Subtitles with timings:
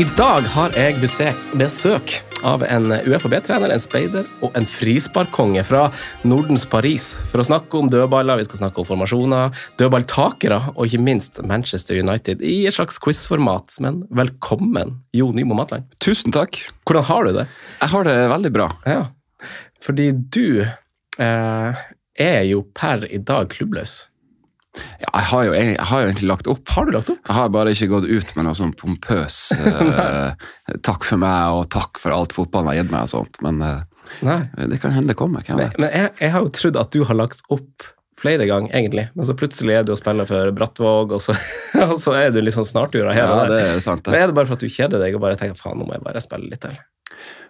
[0.00, 2.12] I dag har jeg besøk,
[2.46, 5.82] av en UFAB-trener, en speider og en frisparkkonge fra
[6.24, 11.02] Nordens Paris for å snakke om dødballer, vi skal snakke om formasjoner, dødballtakere og ikke
[11.04, 13.76] minst Manchester United i et slags quizformat.
[13.84, 15.90] Men velkommen, Jo Nymo Matland.
[16.00, 16.62] Tusen takk.
[16.88, 17.46] Hvordan har du det?
[17.82, 18.70] Jeg har det veldig bra.
[18.88, 19.02] Ja,
[19.84, 21.84] fordi du eh,
[22.16, 24.06] er jo per i dag klubbløs.
[24.78, 26.62] Ja, jeg, har jo, jeg, har jo egentlig lagt opp.
[26.70, 27.20] Har du lagt opp?
[27.26, 30.50] Jeg har bare ikke gått ut med noe sånn pompøs eh,
[30.88, 33.80] takk for meg og takk for alt fotballen har gitt meg og sånt, men eh,
[34.70, 35.42] det kan hende det kommer.
[35.46, 35.74] Hvem vet.
[35.80, 39.06] men jeg, jeg har jo trodd at du har lagt opp flere ganger, egentlig.
[39.16, 41.34] Men så plutselig er du og spiller for Brattvåg, og så,
[41.88, 43.16] og så er du litt sånn snartur her.
[43.16, 44.06] Ja, det er sant.
[44.06, 45.96] Men er det bare for at du kjeder deg og bare tenker faen, nå må
[45.96, 46.76] jeg bare spille litt til?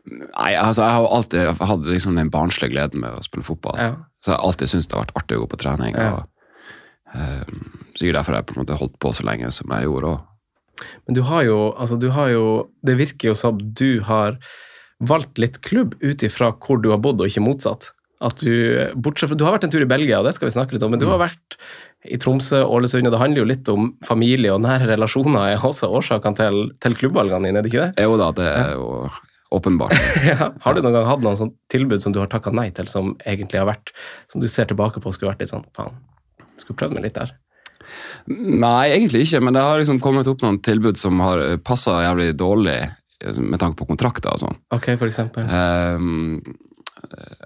[0.08, 3.76] Nei, altså, jeg har jo alltid hatt liksom den barnslige gleden med å spille fotball.
[3.76, 3.94] Ja.
[4.22, 5.98] Så jeg har alltid syntes det har vært artig å gå på trening.
[5.98, 6.12] Ja.
[6.20, 6.28] og
[7.14, 10.26] Sikkert derfor jeg på en måte holdt på så lenge som jeg gjorde òg.
[11.06, 12.44] Men du har jo, altså du har jo
[12.86, 14.38] Det virker jo som du har
[15.00, 17.90] valgt litt klubb ut ifra hvor du har bodd, og ikke motsatt.
[18.20, 18.52] At du,
[19.00, 20.84] bortsett fra, du har vært en tur i Belgia, og det skal vi snakke litt
[20.84, 21.56] om, men du har vært
[22.04, 25.88] i Tromsø, Ålesund, og det handler jo litt om familie og nære relasjoner er også
[25.88, 28.04] årsakene til, til klubbvalgene dine, er det ikke det?
[28.04, 28.86] Jo da, det er jo
[29.56, 29.96] åpenbart.
[30.30, 30.50] Ja.
[30.64, 33.14] Har du noen gang hatt noen sånn tilbud som du har takka nei til, som
[33.24, 33.92] egentlig har vært
[34.30, 35.96] Som du ser tilbake på skulle vært litt sånn Faen,
[36.62, 37.32] skulle prøvd meg litt der.
[38.30, 42.32] Nei, egentlig ikke, men det har liksom kommet opp noen tilbud som har passa jævlig
[42.38, 44.58] dårlig eh, med tanke på kontrakter og sånn.
[44.76, 45.48] Ok, for eksempel.
[45.50, 46.42] Ehm,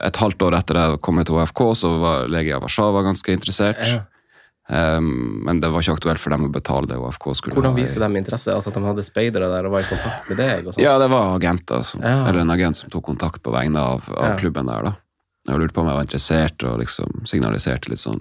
[0.05, 3.81] et halvt år etter jeg kom til OFK, så var Legia Warszawa ganske interessert.
[3.89, 4.03] Ja.
[4.75, 5.09] Ehm,
[5.47, 7.77] men det var ikke aktuelt for dem å betale det OFK skulle Hvordan ha.
[7.77, 8.53] Hvordan viser de interesse?
[8.53, 10.69] Altså At de hadde speidere der og var i kontakt med deg?
[10.69, 10.83] sånn?
[10.85, 12.27] Ja, det var agenter, som, Ja.
[12.29, 14.37] eller en agent som tok kontakt på vegne av, av Ja.
[14.37, 14.83] klubben der.
[14.91, 14.97] da.
[15.47, 18.21] Jeg lurte på om jeg var interessert, og liksom signaliserte litt sånn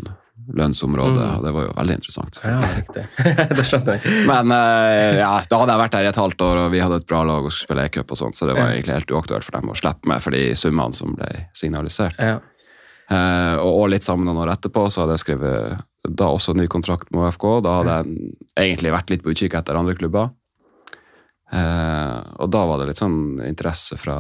[0.52, 1.36] lønnsområde, Mm.
[1.38, 2.40] og det var jo veldig interessant.
[2.44, 3.04] Ja, riktig.
[3.58, 4.26] det skjønner jeg.
[4.28, 6.98] Men eh, ja, da hadde jeg vært der i et halvt år, og vi hadde
[7.02, 8.76] et bra lag og skulle spille e-cup, og sånt, så det var Ja.
[8.76, 12.20] egentlig helt uaktuelt for dem å slippe meg for de summene som ble signalisert.
[12.20, 12.40] Ja.
[13.14, 16.68] Eh, og, og litt sammen noen år etterpå så hadde jeg skrevet da også ny
[16.68, 17.46] kontrakt med OFK.
[17.64, 20.32] Da hadde jeg egentlig vært litt på utkikk etter andre klubber.
[21.54, 24.16] Eh, og da var det litt sånn interesse fra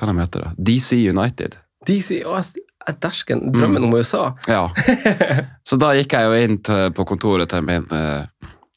[0.00, 0.50] hva de heter det?
[0.70, 1.58] DC United.
[1.86, 4.30] DC, å, jeg- jeg dersken drømmen om USA.
[4.48, 4.68] Ja.
[5.68, 8.24] Så da gikk jeg jo inn til, på kontoret til min eh,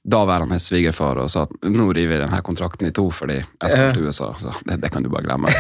[0.03, 3.93] daværende svigerfar og sa at nå river vi denne kontrakten i to fordi jeg skal
[3.95, 4.33] til USA.
[4.39, 5.51] Så det, det kan du bare glemme.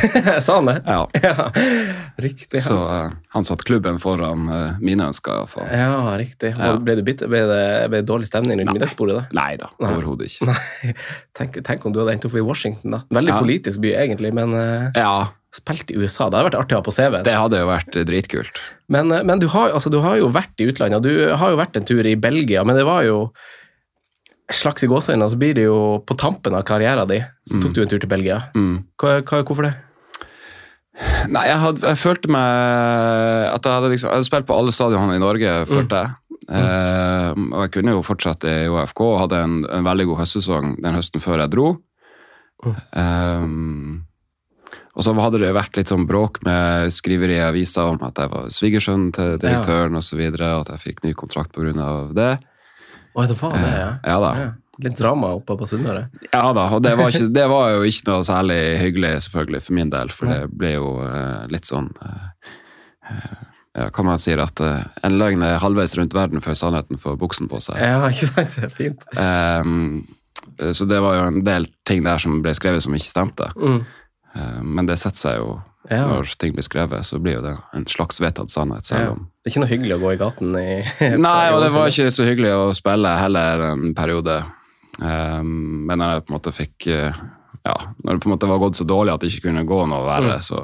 [0.43, 0.81] Sa han det?
[0.83, 1.05] Ja.
[1.23, 1.45] Ja,
[2.27, 2.59] riktig.
[2.61, 5.47] Så Ja, eh, han satte klubben foran eh, mine ønsker.
[5.47, 5.69] fall.
[5.71, 6.51] ja riktig.
[6.57, 6.73] Ja.
[6.75, 9.21] Ble, det bitte, ble, det, ble det dårlig stemning rundt middagsbordet?
[9.21, 9.23] da?
[9.39, 10.57] Nei da, overhodet ikke.
[11.39, 12.99] Tenk, tenk om du hadde endt opp i Washington, da.
[13.15, 16.27] Veldig politisk by, egentlig, men eh, Ja, spilt i USA.
[16.29, 17.23] Det hadde vært artig å ha på CV-en.
[17.27, 18.61] det hadde jo vært eh, dritkult.
[18.89, 21.03] Men, eh, men du, har, altså, du har jo vært i utlandet.
[21.05, 23.19] Du har jo vært en tur i Belgia, men det var jo
[24.53, 27.73] slags i gåseøynene, så blir det jo på tampen av karrieren din, så tok Mm.
[27.73, 28.41] du en tur til Belgia.
[28.53, 28.83] Mm.
[29.01, 29.73] Hva, hva, hvorfor det?
[31.33, 32.43] Nei, jeg, hadde, jeg følte meg
[33.55, 36.11] at jeg hadde, liksom, jeg hadde spilt på alle stadionene i Norge, følte jeg.
[36.53, 40.75] Eh, og jeg kunne jo fortsatt i OFK og hadde en, en veldig god høstsesong
[40.83, 41.69] den høsten før jeg dro.
[42.67, 43.47] Eh,
[44.93, 48.29] og så hadde det vært litt sånn bråk med skriveri i avisa om at jeg
[48.29, 51.87] var svigersønn til direktøren videre, og at jeg fikk ny kontrakt pga.
[52.13, 52.33] det.
[53.13, 53.89] Oi, det var det, ja.
[54.05, 54.35] Ja da.
[54.37, 54.51] ja.
[54.81, 56.07] Litt drama oppe på Sunnmøre.
[56.31, 59.77] Ja da, og det var, ikke, det var jo ikke noe særlig hyggelig, selvfølgelig, for
[59.77, 60.13] min del.
[60.13, 62.29] For det ble jo uh, litt sånn uh,
[63.09, 63.41] eh,
[63.73, 67.17] Ja, kan man si at uh, en løgn er halvveis rundt verden før sannheten får
[67.21, 67.77] buksen på seg.
[67.81, 68.57] Ja, ikke sant?
[68.57, 69.05] Det er fint.
[69.17, 70.03] Um,
[70.73, 73.49] så det var jo en del ting der som ble skrevet som ikke stemte.
[73.57, 73.83] Mm.
[74.35, 75.61] Eh, men det setter seg jo
[75.91, 76.05] Ja.
[76.07, 78.85] når ting blir skrevet, så blir jo det en slags vedtatt sannhet.
[78.89, 78.97] Ja.
[78.97, 81.71] selv om Det er ikke noe hyggelig å gå i gaten i Nei, og det
[81.75, 84.37] var ikke så hyggelig å spille heller en periode.
[85.01, 87.17] Um, men når jeg på en måte fikk uh,
[87.65, 89.81] Ja, når det på en måte var gått så dårlig at det ikke kunne gå
[89.89, 90.41] noe verre, Mm.
[90.45, 90.61] så,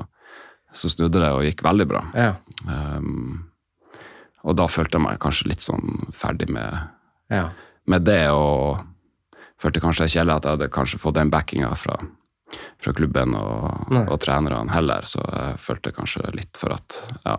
[0.74, 2.01] så snudde det og gikk veldig bra.
[2.13, 2.33] Ja.
[2.68, 3.45] Um,
[4.44, 6.75] og da følte jeg meg kanskje litt sånn ferdig med,
[7.31, 7.50] ja.
[7.88, 8.80] med det, og
[9.60, 11.98] følte kanskje kjedelig at jeg hadde kanskje fått den backinga fra,
[12.81, 17.38] fra klubben og, og trenerne heller, så jeg følte kanskje litt for at ja,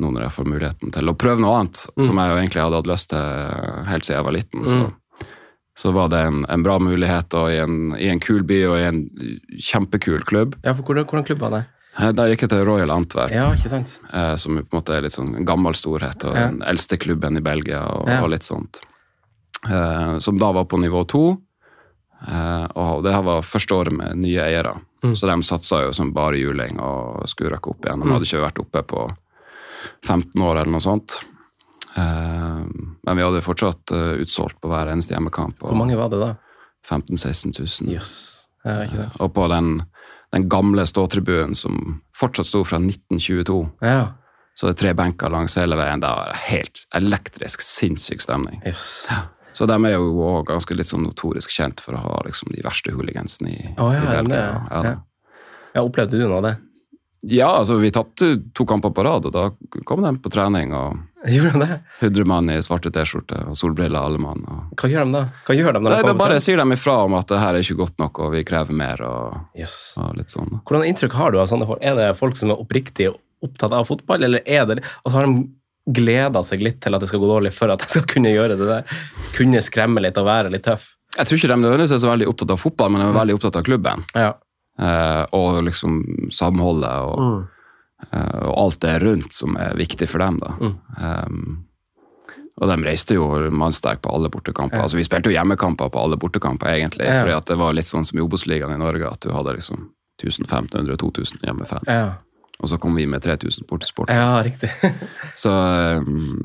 [0.00, 2.06] nå når jeg får muligheten til å prøve noe annet, Mm.
[2.06, 4.94] som jeg jo egentlig hadde hatt lyst til helt siden jeg var liten, så, Mm.
[5.76, 8.78] så var det en, en bra mulighet og i en, i en kul by og
[8.78, 9.02] i en
[9.60, 10.56] kjempekul klubb.
[10.64, 11.64] ja, for hvordan, hvordan klubb var det?
[11.98, 14.00] Eh, Da gikk jeg til Royal Antwerp, Ja, ikke sant?
[14.12, 16.48] eh, som på en måte er litt sånn gammel storhet, og Ja.
[16.48, 18.22] den eldste klubben i Belgia, og, Ja.
[18.22, 18.80] og litt sånt.
[19.68, 21.38] Eh, som da var på nivå to,
[22.76, 24.74] og det her var første året med nye eiere.
[25.02, 25.14] Mm.
[25.16, 28.00] Så de satsa jo som bare juling og skulle røkke opp igjen.
[28.02, 28.12] De Mm.
[28.12, 29.06] hadde ikke vært oppe på
[30.04, 31.20] 15 år eller noe sånt.
[31.96, 32.60] Eh,
[33.02, 35.58] men vi hadde fortsatt eh, utsolgt på hver eneste hjemmekamp.
[35.64, 36.34] Hvor mange var det da?
[36.86, 37.58] 15 000-16
[37.88, 37.94] 000.
[37.94, 38.12] Yes.
[38.64, 39.08] Ja.
[39.20, 39.82] Og på den,
[40.34, 43.58] den gamle ståtribunen som fortsatt sto fra 1922.
[43.82, 44.12] Ja.
[44.54, 46.00] Så det er tre benker langs hele veien.
[46.02, 48.60] Det var helt elektrisk, sinnssyk stemning.
[48.66, 49.08] Jøss.
[49.60, 52.64] Så de er jo også ganske litt sånn notorisk kjent for å ha liksom de
[52.64, 54.10] verste hooligansene i, oh, ja, i?
[54.16, 54.42] Belgia.
[54.70, 54.96] Ja, Ja.
[55.70, 56.56] Ja, opplevde du noe av det?
[57.22, 59.50] ja, altså vi tapte to kamper på rad, og da
[59.84, 61.74] kom de på trening og Gjorde de det?
[62.00, 64.40] Hudremann i svarte T-skjorte og solbriller alle mann.
[64.48, 64.70] Og...
[64.80, 65.20] Hva gjør de da?
[65.44, 67.76] Hva gjør de Nei, de bare sier de ifra om at det her er ikke
[67.82, 69.74] godt nok, og vi krever mer, og, yes.
[70.00, 70.62] og litt sånn.
[70.64, 71.84] Hvordan inntrykk har du av sånne folk?
[71.84, 73.10] Er det folk som er oppriktig
[73.44, 75.44] opptatt av fotball, eller er det altså, har de
[75.94, 78.58] gleda seg litt til at det skal gå dårlig for at jeg skal kunne gjøre
[78.60, 78.98] det der?
[79.36, 80.92] Kunne skremme litt og være litt tøff?
[81.16, 83.38] Jeg tror ikke de nødvendigvis er så veldig opptatt av fotball, men de er veldig
[83.38, 84.04] opptatt av klubben.
[84.14, 84.34] Ja.
[84.80, 85.98] Eh, og liksom
[86.32, 87.48] samholdet og,
[88.06, 90.38] eh, og alt det rundt som er viktig for dem.
[90.40, 90.54] da.
[90.60, 90.78] Mm.
[91.00, 91.66] Um,
[92.60, 93.26] og de reiste jo
[93.56, 94.78] mannsterkt på alle bortekamper.
[94.78, 94.86] Ja.
[94.86, 97.08] Altså Vi spilte jo hjemmekamper på alle bortekamper, egentlig.
[97.08, 97.22] Ja.
[97.22, 99.88] fordi at det var litt sånn som i Obos-ligaen i Norge, at du hadde liksom
[100.20, 101.88] 1500-2000 hjemmefans.
[101.88, 102.20] Ja.
[102.60, 104.10] Og så kom vi med 3000 bortesport.
[104.12, 104.68] ja, riktig.
[105.34, 105.48] Så,
[105.96, 106.36] um,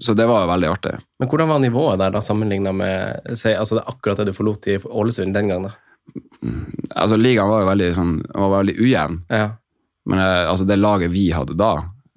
[0.00, 0.90] så det var veldig artig.
[1.18, 4.66] Men hvordan var nivået der da, sammenligna med si, altså det akkurat det du forlot
[4.68, 5.70] i Ålesund den gangen?
[5.70, 5.72] da?
[6.98, 9.20] Altså Ligaen var jo veldig, sånn, var veldig ujevn.
[9.32, 9.48] Ja.
[10.10, 11.70] Men eh, altså, det laget vi hadde da,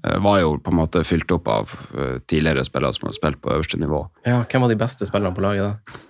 [0.04, 3.42] eh, var jo på en måte fylt opp av eh, tidligere spillere som hadde spilt
[3.44, 4.02] på øverste nivå.
[4.26, 6.02] ja, Hvem var de beste spillerne på laget da?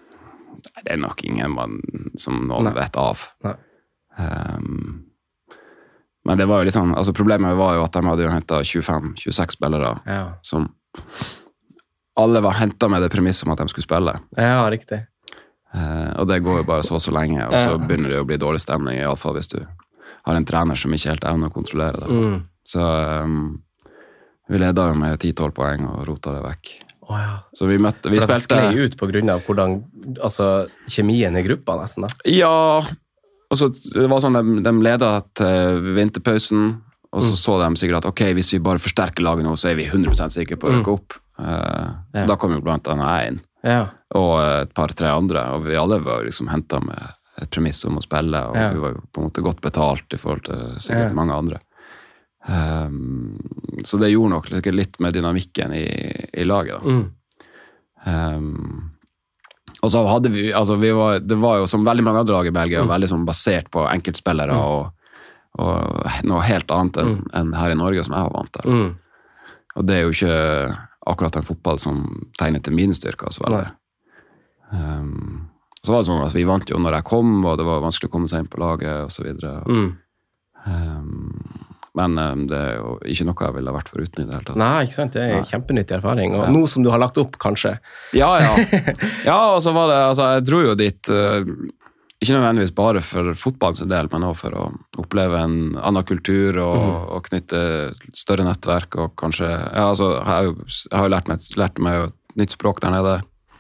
[0.82, 1.78] Det er nok ingen man,
[2.18, 2.78] som noen Nei.
[2.80, 3.28] vet av.
[3.46, 3.54] Nei.
[4.16, 5.04] Um,
[6.26, 9.58] men det var jo liksom, altså problemet var jo at de hadde jo henta 25-26
[9.60, 10.70] spillere Ja, som
[12.18, 14.14] alle var henta med det premisset om at de skulle spille.
[14.38, 15.02] ja riktig.
[15.76, 17.78] Eh, og det går jo bare så og så lenge, og så Ja.
[17.78, 19.60] begynner det å bli dårlig stemning, iallfall hvis du
[20.26, 22.10] har en trener som ikke helt evner å kontrollere det.
[22.10, 22.44] Mm.
[22.66, 22.80] Så
[23.24, 23.62] um,
[24.50, 26.72] vi leda jo med 10-12 poeng og rota det vekk.
[27.06, 27.36] Oh, ja.
[27.54, 28.96] Så vi møtte Vi For det sklei ut
[29.30, 29.84] av hvordan
[30.24, 32.02] altså, kjemien i gruppa, nesten.
[32.08, 32.08] da.
[32.26, 32.82] Ja,
[33.52, 36.82] og så det var sånn de, de leda til vinterpausen,
[37.16, 39.78] og så så de sikkert at ok, hvis vi bare forsterker laget nå, så er
[39.80, 41.20] vi 100 sikre på å rykke opp.
[41.40, 42.26] Uh, Ja.
[42.30, 43.86] Da kom jo blant annet jeg inn, Ja.
[44.16, 44.34] og
[44.64, 47.00] et par-tre andre, og vi alle var liksom henta med
[47.42, 48.70] et premiss om å spille, og Ja.
[48.74, 51.60] vi var jo på en måte godt betalt i forhold til sikkert mange andre.
[52.48, 53.40] Um,
[53.84, 55.86] så det gjorde nok litt med dynamikken i,
[56.34, 56.86] i laget, da.
[56.86, 57.06] Mm.
[58.06, 58.92] Um,
[59.84, 62.48] og så hadde vi, altså vi var, Det var jo som veldig mange andre lag
[62.48, 62.90] i Belgia, Mm.
[62.90, 64.92] veldig sånn basert på enkeltspillere og,
[65.60, 68.72] og noe helt annet enn enn her i Norge, som jeg var vant til.
[68.72, 68.96] Mm.
[69.76, 70.78] Og det er jo ikke
[71.08, 72.06] akkurat en fotball som
[72.40, 73.68] tegner til mine styrker så veldig.
[74.72, 75.48] Um,
[75.84, 78.10] så var det sånn at Vi vant jo når jeg kom, og det var vanskelig
[78.10, 79.28] å komme seg inn på laget osv.
[79.70, 79.92] Mm.
[80.66, 81.65] Um,
[81.96, 84.60] men um, det er jo ikke noe jeg ville vært foruten i det hele tatt.
[84.60, 85.16] Nei, ikke sant?
[85.16, 86.36] Det er en kjempenyttig erfaring.
[86.36, 86.52] Og Ja.
[86.52, 87.78] nå som du har lagt opp, kanskje.
[88.18, 88.54] Ja, ja.
[89.30, 91.42] ja, og så var det, altså jeg dro jo dit uh,
[92.24, 94.66] ikke nødvendigvis bare for fotballens del, men også for å
[95.04, 96.84] oppleve en annen kultur og,
[97.18, 97.62] og knytte
[98.16, 101.82] større nettverk og kanskje ja, altså, Jeg har jo, jeg har jo lært, meg, lært
[101.84, 103.16] meg et nytt språk der nede.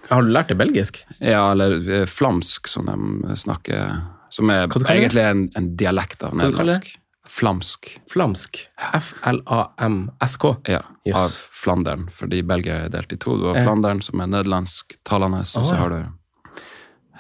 [0.09, 1.01] Har du lært det belgisk?
[1.19, 4.01] Ja, eller eh, flamsk, som de snakker
[4.33, 6.95] Som er egentlig en, en dialekt av nederlandsk.
[7.27, 7.89] Flamsk.
[8.11, 8.59] Flamsk.
[8.93, 10.55] F-l-a-m-s-k.
[10.69, 11.15] Ja, Yes.
[11.15, 11.29] av
[11.63, 13.37] Flandern, fordi Belgia er delt i to.
[13.37, 15.99] Du har Flandern, som er nederlandsktalende, og så har du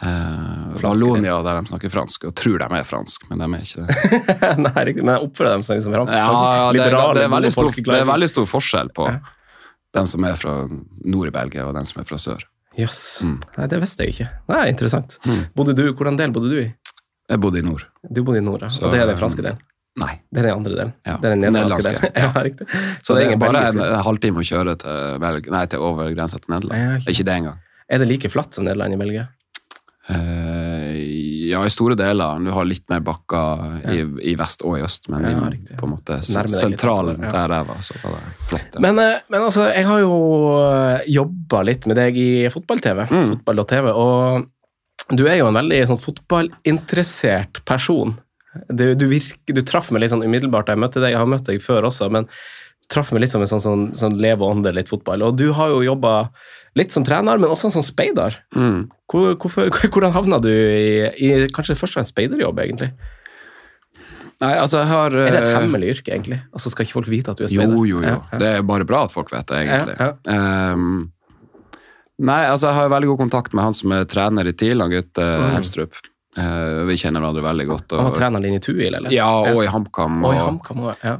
[0.01, 3.95] eh, der de snakker fransk, og tror de er fransk, men de er ikke det.
[4.65, 4.85] Nei.
[5.01, 6.13] Men jeg oppfører dem som liksom fransk.
[6.13, 9.19] Ja, ja, det, er, det, er stor, det er veldig stor forskjell på Ja.
[9.95, 10.57] dem som er fra
[11.05, 12.41] nord i Belgia, og dem som er fra sør.
[12.75, 13.21] Jøss.
[13.23, 13.37] Mm.
[13.57, 14.25] Nei, det visste jeg ikke.
[14.51, 15.15] Nei, Interessant.
[15.23, 15.45] Mm.
[15.55, 16.65] Bodde du, Hvordan del bodde du i?
[17.31, 17.85] Jeg bodde i nord.
[18.11, 18.69] Du bodde i nord, ja.
[18.69, 19.61] Så, og det er den franske delen?
[19.95, 20.11] Nei.
[20.27, 20.93] Det er den andre delen?
[21.07, 22.11] Ja, Det er den nederlandske delen?
[22.25, 22.67] Ja, riktig.
[23.01, 26.39] Så, det er bare en, en halvtime å kjøre til, Belg nei, til over grensa
[26.43, 26.81] til Nederland.
[26.81, 27.13] Ja, okay.
[27.15, 27.61] Ikke det engang.
[27.87, 29.27] Er det like flatt som Nederland i Belgia?
[30.05, 30.91] Uh,
[31.49, 32.39] ja, i store deler.
[32.43, 35.87] Du har litt mer bakker i, i vest og i øst, men Ja, i, på
[35.87, 37.31] en måte sentralen ja.
[37.33, 38.75] der jeg var, så var det flott.
[38.77, 38.83] Ja.
[38.85, 40.19] Men, eh, men altså, jeg har jo
[41.15, 43.31] jobba litt med deg i fotball-TV, Mm.
[43.33, 48.15] fotball.tv, og du er jo en veldig sånn fotballinteressert person.
[48.69, 51.31] Du, du, virker, du traff meg litt sånn umiddelbart da jeg møtte deg, jeg har
[51.31, 52.29] møtt deg før også, men
[52.91, 55.23] traff meg litt som en sånn, sånn, sånn leve og ånde litt fotball.
[55.25, 56.29] Og du har jo jobba
[56.77, 58.37] litt som trener, men også som speider.
[58.55, 58.85] Mm.
[59.11, 62.91] Hvor, hvorfor, hvordan havna du i, i kanskje først fremst speiderjobb, egentlig?
[64.43, 66.41] Nei, altså, jeg har Er det et eh, hemmelig yrke, egentlig?
[66.51, 67.71] Altså, Skal ikke folk vite at du er speider?
[67.71, 68.07] Jo, jo, jo.
[68.07, 68.39] Ja, ja.
[68.41, 69.95] Det er bare bra at folk vet det, egentlig.
[69.95, 71.05] Ja, um,
[72.19, 74.91] nei, altså, jeg har veldig god kontakt med han som er trener i TIL, han
[74.93, 75.47] Gutte Mm.
[75.55, 75.95] Helstrup.
[76.35, 77.93] Eh, vi kjenner hverandre veldig godt.
[77.95, 79.09] Han var Og, treneren din i Tuil, eller?
[79.15, 80.17] ja, og i HamKam.
[80.23, 81.13] Og Og, i HamKam ja.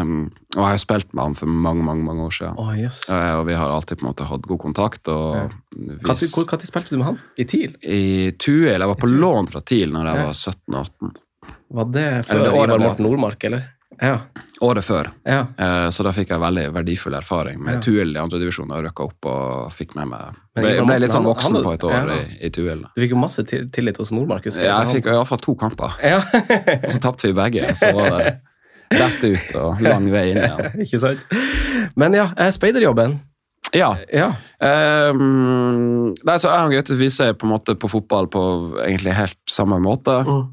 [0.00, 2.54] um, og jeg har spilt med han for mange, mange mange år siden.
[2.56, 3.02] Oh, yes.
[3.10, 5.08] uh, og vi har alltid på en måte hatt god kontakt.
[5.12, 6.32] Og Når hvis,
[6.70, 7.18] spilte du med han?
[7.36, 7.76] I TIL?
[7.84, 10.24] I Tuil Jeg var på lån fra TIL når jeg Ja.
[10.24, 11.14] var 17-18.
[11.76, 12.78] Var det før Ivar.
[12.78, 13.66] Morten Nordmark, eller?
[14.00, 14.18] Ja.
[14.64, 15.10] Året før.
[15.28, 15.46] ja.
[15.58, 17.80] Eh, Så da fikk jeg veldig verdifull erfaring med Ja.
[17.80, 21.12] Tuil i andredivisjon og Jeg rykka opp og fikk med meg Ble, Ivar ble litt
[21.12, 22.16] sånn voksen på et år ja.
[22.16, 22.86] i, i Tuil.
[22.96, 26.22] Du fikk jo masse tillit hos Nordmark, husker Ja, jeg fikk iallfall to kamper, Ja.
[26.84, 27.74] og så tapte vi begge.
[27.76, 28.40] Så var det
[28.96, 30.80] rett ut og lang vei inn igjen.
[30.86, 31.26] Ikke sant?
[31.96, 33.18] Men ja, eh, speiderjobben.
[33.74, 33.96] Ja.
[34.14, 34.30] Ja.
[35.10, 38.42] Um, nei, så jeg og Gaute vi ser på en måte på fotball på
[38.86, 40.20] egentlig helt samme måte.
[40.24, 40.44] Mm.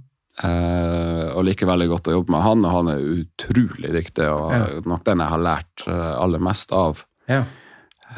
[0.41, 4.25] Eh, og liker veldig godt å jobbe med han, og han er utrolig dyktig.
[4.25, 4.63] Og Ja.
[4.85, 7.03] nok den jeg har lært eh, aller mest av.
[7.29, 7.43] ja.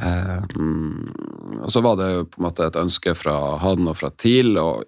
[0.01, 0.41] Eh,
[1.63, 4.83] og så var det på en måte et ønske fra han og fra TIL, og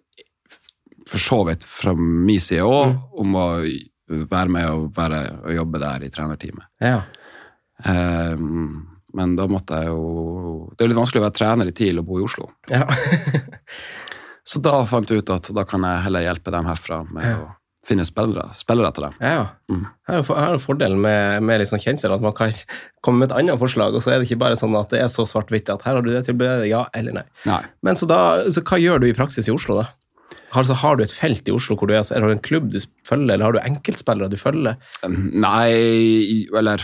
[1.07, 3.01] for så vidt fra min side òg, Mm.
[3.19, 3.47] om å
[4.27, 6.65] være med og, være, og jobbe der i trenerteamet.
[6.81, 7.01] ja.
[7.85, 8.35] Eh,
[9.13, 12.05] men da måtte jeg jo Det er litt vanskelig å være trener i TIL og
[12.05, 12.49] bo i Oslo.
[12.69, 12.83] ja.
[14.47, 17.37] Så da fant jeg ut at da kan jeg heller hjelpe dem herfra med Ja.
[17.43, 17.53] å
[17.87, 19.13] finne spillere, spillere til dem.
[19.21, 19.45] ja.
[19.71, 19.83] Mm.
[20.07, 22.51] Her er jo fordelen med, med liksom kjensel, at man kan
[23.03, 25.07] komme med et annet forslag, og så er det ikke bare sånn at det er
[25.11, 27.23] så svart-hvitt at her har du det tilbudet, ja eller nei.
[27.47, 27.61] Nei.
[27.83, 28.19] Men så da,
[28.51, 29.87] så hva gjør du i praksis i Oslo, da?
[30.55, 32.79] Altså, har du et felt i Oslo hvor du er, er det en klubb du
[33.07, 34.77] følger, eller har du enkeltspillere du følger?
[35.07, 36.83] Nei, eller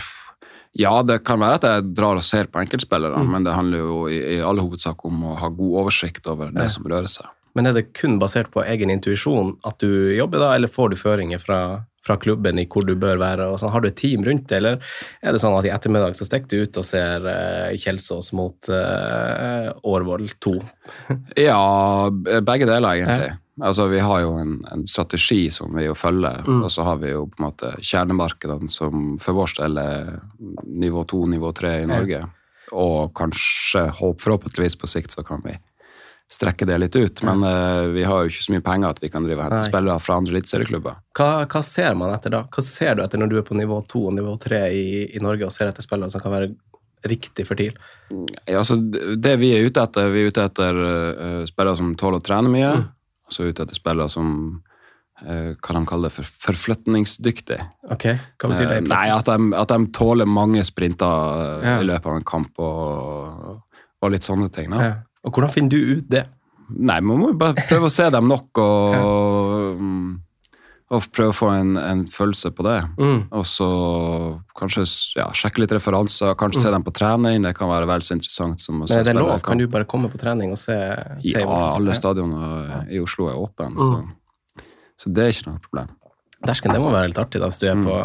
[0.74, 3.28] Ja, det kan være at jeg drar og ser på enkeltspillere, Mm.
[3.30, 6.64] men det handler jo i, i all hovedsak om å ha god oversikt over det
[6.64, 6.68] Ja.
[6.68, 7.26] som rører seg.
[7.54, 10.96] Men er det kun basert på egen intuisjon at du jobber da, eller får du
[10.98, 11.58] føringer fra,
[12.06, 13.46] fra klubben i hvor du bør være?
[13.52, 13.70] og sånn?
[13.70, 14.80] Har du et team rundt det, eller
[15.22, 18.70] er det sånn at i ettermiddag så stikker du ut og ser uh, Kjelsås mot
[18.74, 20.56] uh, Årvoll 2?
[21.46, 23.32] Ja, begge deler, egentlig.
[23.62, 26.64] Altså, Vi har jo en, en strategi som vi jo følger, Mm.
[26.66, 30.08] og så har vi jo på en måte kjernemarkedene som for vår del er
[30.66, 32.24] nivå to, nivå tre i Norge.
[32.74, 35.54] Og kanskje, håp, forhåpentligvis på sikt, så kan vi
[36.30, 37.22] strekke det litt ut.
[37.26, 39.60] Men uh, vi har jo ikke så mye penger at vi kan drive og hente
[39.60, 39.70] Nei.
[39.70, 41.00] spillere fra andre eliteserieklubber.
[41.18, 42.44] Hva, hva ser man etter da?
[42.50, 45.22] Hva ser du etter når du er på nivå 2 og nivå 3 i, i
[45.24, 46.52] Norge og ser etter spillere som kan være
[47.04, 47.76] riktig for TIL?
[48.48, 52.22] Ja, altså, det vi er ute etter, vi er ute etter uh, spillere som tåler
[52.22, 52.72] å trene mye.
[52.80, 52.86] Mm.
[53.28, 54.30] Og så er vi ute etter spillere som
[55.24, 57.56] eh, hva de kaller det for forflytningsdyktig.
[57.94, 58.04] Ok,
[58.36, 58.82] hva betyr det?
[58.90, 61.78] Nei, at de, at de tåler mange sprinter Ja.
[61.80, 63.62] i løpet av en kamp og,
[64.04, 64.68] og litt sånne ting.
[64.76, 64.82] Da.
[64.84, 64.92] ja.
[65.24, 66.26] Og hvordan finner du ut det?
[66.68, 69.04] Nei, man må jo bare prøve å se dem nok og, ja.
[70.96, 72.76] og prøve å få en, en følelse på det.
[73.00, 73.18] Mm.
[73.36, 73.68] Og så
[74.56, 74.84] kanskje
[75.18, 77.42] ja, sjekke litt referanser, kanskje se dem på trening.
[77.44, 79.12] Det kan være vel så interessant som å se spillere.
[79.12, 79.44] Men er det lov?
[79.48, 80.76] Kan du bare komme på trening og se?
[81.24, 83.80] se Ja, alle stadioner i Oslo er åpne, Mm.
[83.80, 84.64] så,
[85.04, 85.92] så det er ikke noe problem.
[86.44, 87.84] Dersken, det må være litt artig da, hvis du er Mm.
[87.88, 87.98] på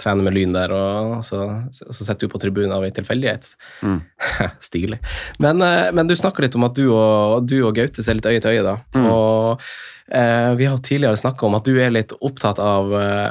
[0.00, 1.42] trener med Lyn der, og så,
[1.76, 3.46] så sitter du på tribunen av en tilfeldighet.
[3.84, 3.98] Mm.
[4.70, 4.98] Stilig.
[5.38, 8.28] Men, eh, men du snakker litt om at du og, du og Gaute ser litt
[8.30, 8.76] øye til øye, da.
[8.96, 9.06] Mm.
[9.12, 9.64] Og
[10.08, 13.30] eh, vi har tidligere snakka om at du er litt opptatt av eh,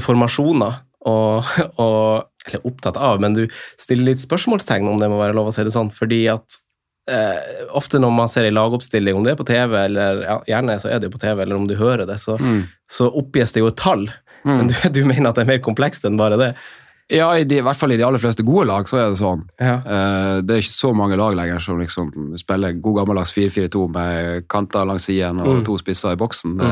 [0.00, 0.80] formasjoner.
[1.04, 1.44] Og,
[1.84, 3.46] og Eller opptatt av, men du
[3.80, 6.58] stiller litt spørsmålstegn om det må være lov å si det sånn, fordi at
[7.08, 10.76] eh, ofte når man ser en lagoppstilling, om det er på TV, eller ja, gjerne
[10.80, 12.66] så er det jo på TV, eller om du hører det, så, Mm.
[12.92, 14.04] så oppgis det jo et tall.
[14.44, 14.56] Mm.
[14.58, 16.50] Men du, du mener at det er mer komplekst enn bare det?
[17.12, 19.18] Ja, i, de, i hvert fall i de aller fleste gode lag så er det
[19.20, 19.42] sånn.
[19.60, 19.74] Ja.
[19.84, 24.46] Eh, det er ikke så mange lag lenger som liksom spiller god gammeldags 4-4-2 med
[24.48, 25.64] kanter langs siden og Mm.
[25.68, 26.56] to spisser i boksen.
[26.62, 26.70] Det,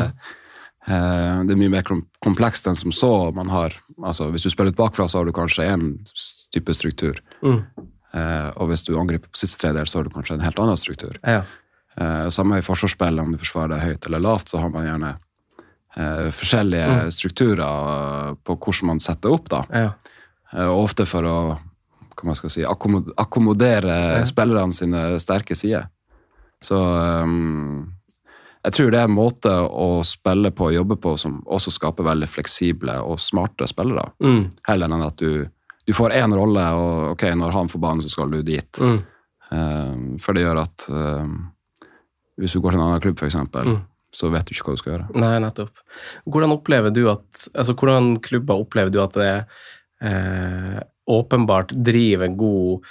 [0.88, 1.84] eh, det er mye mer
[2.24, 3.12] komplekst enn som så.
[3.36, 5.98] Man har, altså, hvis du spiller ut bakfra, så har du kanskje én
[6.52, 7.20] type struktur.
[7.42, 7.60] Mm.
[8.14, 10.76] Eh, og hvis du angriper på siste tredjedel, så har du kanskje en helt annen
[10.80, 11.16] struktur.
[11.24, 11.42] Ja.
[12.00, 15.14] Eh, samme i forsvarsspill, om du forsvarer deg høyt eller lavt, så har man gjerne
[15.96, 19.48] eh, forskjellige strukturer eh, på hvordan man setter opp.
[19.52, 19.64] da.
[19.72, 19.90] Ja.
[20.52, 21.36] Eh, ofte for å
[22.12, 24.24] hva man skal si, akkommod- akkommodere Ja.
[24.28, 25.88] spillerne sine sterke sider.
[26.62, 27.88] Så um,
[28.64, 32.04] jeg tror det er en måte å spille på og jobbe på som også skaper
[32.06, 34.12] veldig fleksible og smarte spillere.
[34.22, 34.44] Mm.
[34.68, 35.48] Heller enn at du,
[35.88, 38.78] du får én rolle, og ok, når han får banen, så skal du dit.
[38.78, 39.00] Mm.
[39.50, 41.34] Um, for det gjør at um,
[42.38, 43.80] hvis du går til en annen klubb, f.eks., Mm.
[44.12, 45.06] Så vet du ikke hva du skal gjøre.
[45.22, 45.82] Nei, nettopp.
[46.28, 49.30] Hvordan opplever du at altså hvordan klubber opplever du at det
[50.02, 52.84] eh, åpenbart driver en god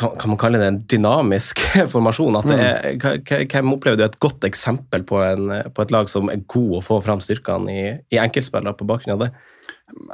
[0.00, 1.60] kan, kan man kalle det en dynamisk
[1.92, 2.36] formasjon?
[2.38, 3.04] At det Mm.
[3.04, 6.40] er, hvem opplever du er et godt eksempel på, en, på et lag som er
[6.48, 7.82] god å få fram styrkene i,
[8.16, 9.30] i enkeltspillere på bakgrunn av det?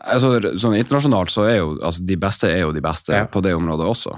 [0.08, 3.26] Altså, sånn Internasjonalt så er jo altså, de beste er jo de beste Ja.
[3.30, 4.16] på det området også.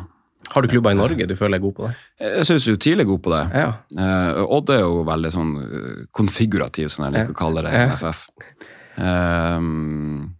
[0.50, 1.92] Har du klubber i Norge du føler er god på det?
[2.24, 3.42] Jeg syns jo TIL er god på det.
[3.60, 3.68] Ja.
[3.98, 7.82] Uh, Odd er jo veldig sånn eh, konfigurativ, som jeg liker å kalle det i
[7.82, 7.92] Ja.
[7.92, 8.24] NFF.
[8.98, 10.34] Um,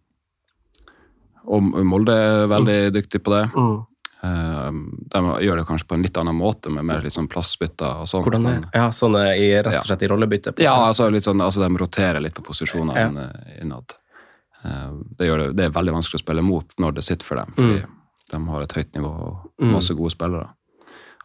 [1.49, 3.45] og Molde er veldig dyktig på det.
[4.19, 4.81] Um,
[5.13, 8.27] de gjør det kanskje på en litt annen måte, med mer liksom plassbytter og sånt.
[8.27, 8.57] Hvordan det?
[8.75, 10.57] Ja, sånn i, rett og slett i rollebytte?
[10.65, 13.29] Ja, altså, sånn, altså de roterer litt på posisjonene ja.
[13.63, 13.97] innad.
[14.65, 17.55] Uh, det, det, det er veldig vanskelig å spille mot når det sitter for dem,
[17.57, 17.79] fordi
[18.31, 19.73] de har et høyt nivå og Mm.
[19.73, 20.49] masse gode spillere.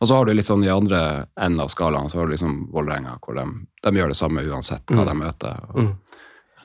[0.01, 2.69] Og så har du litt sånn i andre enden av skalaen, så har du liksom
[2.73, 3.45] Vålerenga, hvor de,
[3.83, 5.59] de gjør det samme uansett hva de møter.
[5.69, 5.93] Og, Mm.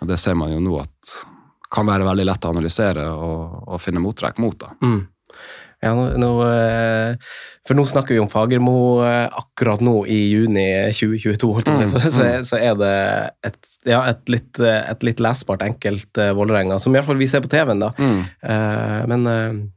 [0.01, 1.25] og det ser man jo nå at
[1.71, 4.59] kan være veldig lett å analysere og, og finne mottrekk mot.
[4.59, 4.71] da.
[4.83, 5.07] Mm.
[5.83, 7.15] Ja, nå, nå, eh,
[7.69, 11.83] for nå snakker vi om Fagermo eh, akkurat nå i juni 2022, holdt jeg på
[11.85, 12.95] å si, så, så, er- så er det
[13.45, 17.49] et, ja, et, litt, eh, et litt lesbart enkelt Vålerenga, som iallfall vi ser på
[17.53, 17.79] TV-en.
[17.79, 17.93] da.
[18.43, 19.71] Eh, men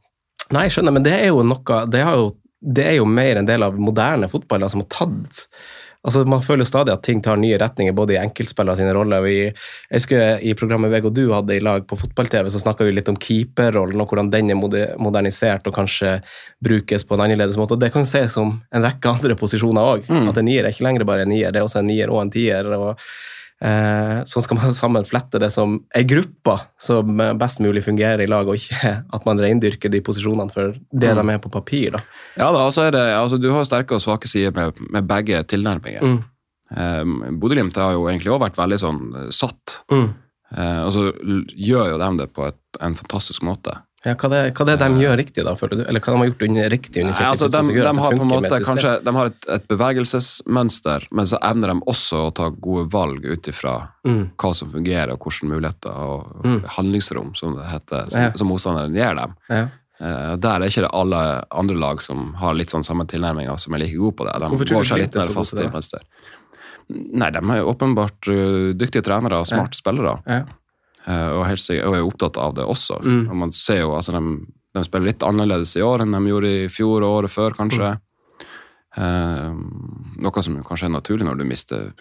[0.52, 2.32] Nei, skjønner, men det er jo noe Det, jo,
[2.62, 5.46] det er jo mer en del av moderne fotball som som har tatt
[6.02, 9.22] Altså, Man føler stadig at ting tar nye retninger, både i enkeltspillere sine roller.
[9.22, 12.88] Vi, jeg husker I programmet VG og du hadde i lag på fotball-TV, så snakka
[12.88, 16.16] vi litt om keeperrollen og hvordan den er modernisert og kanskje
[16.64, 17.78] brukes på en annerledes måte.
[17.78, 20.10] og Det kan ses som en rekke andre posisjoner òg.
[20.32, 22.24] At en nier er ikke lenger bare en nier, det er også en nier og
[22.24, 22.66] en tier.
[22.66, 22.98] og
[23.62, 28.30] Eh, sånn skal man sammen flette det som er gruppa som best mulig fungerer i
[28.30, 31.92] lag, og ikke at man reindyrker de posisjonene for det de er på papir.
[31.98, 32.04] da.
[32.40, 35.44] Ja da, altså er det, altså Du har sterke og svake sider med, med begge
[35.52, 36.02] tilnærminger.
[36.02, 36.20] Mm.
[36.72, 37.06] Eh,
[37.38, 39.82] Bodø-Glimt har jo egentlig også vært veldig sånn eh, satt.
[39.92, 40.10] Mm.
[40.58, 41.08] Eh, og så
[41.56, 43.78] gjør jo de det på et, en fantastisk måte.
[44.04, 45.82] Ja, hva det, hva det de gjør riktig, da, føler du?
[45.86, 48.24] Eller hva de har gjort under, riktig under Nei, altså, de, de, de har på
[48.26, 52.48] en måte kanskje de har et, et bevegelsesmønster, men så evner de også å ta
[52.50, 54.32] gode valg ut ifra Mm.
[54.42, 56.64] hva som fungerer, og hvilke muligheter og Mm.
[56.78, 58.32] handlingsrom, som det heter, som, Ja.
[58.34, 59.36] som motstanderen gir dem.
[59.50, 59.68] Ja.
[60.02, 63.76] Uh, der er ikke det alle andre lag som har litt sånn samme tilnærminger, som
[63.76, 64.40] er like gode på det.
[64.40, 66.02] De Hvorfor går seg litt er mer fast i mønster.
[66.90, 70.18] Nei, de er jo åpenbart uh, dyktige trenere og smarte spillere.
[70.26, 70.42] Ja.
[71.06, 73.00] Eh, og, helt sikkert, og er opptatt av det også.
[73.02, 73.24] Mm.
[73.32, 76.54] Og man ser jo, altså, de, de spiller litt annerledes i år enn de gjorde
[76.54, 77.96] i fjor og året før, kanskje.
[77.96, 78.08] Mm.
[79.02, 79.50] Eh,
[80.22, 81.92] noe som kanskje er naturlig når du mister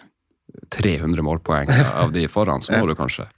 [0.75, 1.71] 300 målpoeng
[2.03, 3.29] av de foran, så må du kanskje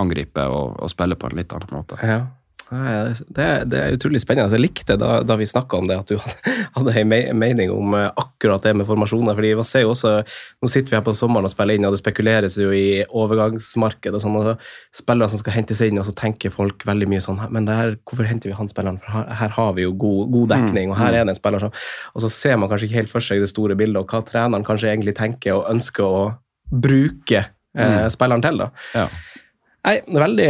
[0.00, 1.98] angripe og, og spille på en litt annen måte.
[2.02, 2.24] Ja.
[2.70, 4.54] Det, det er utrolig spennende.
[4.54, 6.20] Jeg likte da, da vi snakka om det, at du
[6.76, 9.34] hadde, en mening om eh, akkurat det med formasjoner.
[9.34, 10.12] fordi man ser jo også,
[10.62, 14.14] Nå sitter vi her på sommeren og spiller inn, og det spekuleres jo i overgangsmarked.
[14.14, 14.56] og sånn, og så
[15.00, 17.96] Spillere som skal hentes inn, og så tenker folk veldig mye sånn Men det her,
[18.06, 19.00] hvorfor henter vi han spilleren?
[19.02, 21.66] For her, her har vi jo god, god dekning, og her er det en spiller
[21.66, 21.74] som
[22.14, 24.66] Og så ser man kanskje ikke helt for seg det store bildet, og hva treneren
[24.66, 26.22] kanskje egentlig tenker og ønsker å
[26.70, 27.42] bruke
[27.74, 28.62] eh, spilleren til.
[28.62, 28.70] da.
[28.94, 29.08] Ja.
[29.80, 30.48] Nei, veldig,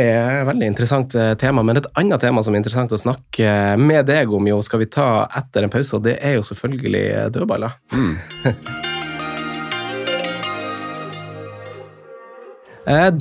[0.49, 4.33] veldig interessant eh, tema, men et annet tema som er interessant å snakke med deg
[4.35, 7.77] om, jo, skal vi ta etter en pause, og det er jo selvfølgelig eh, dødballer.
[7.95, 8.15] Mm.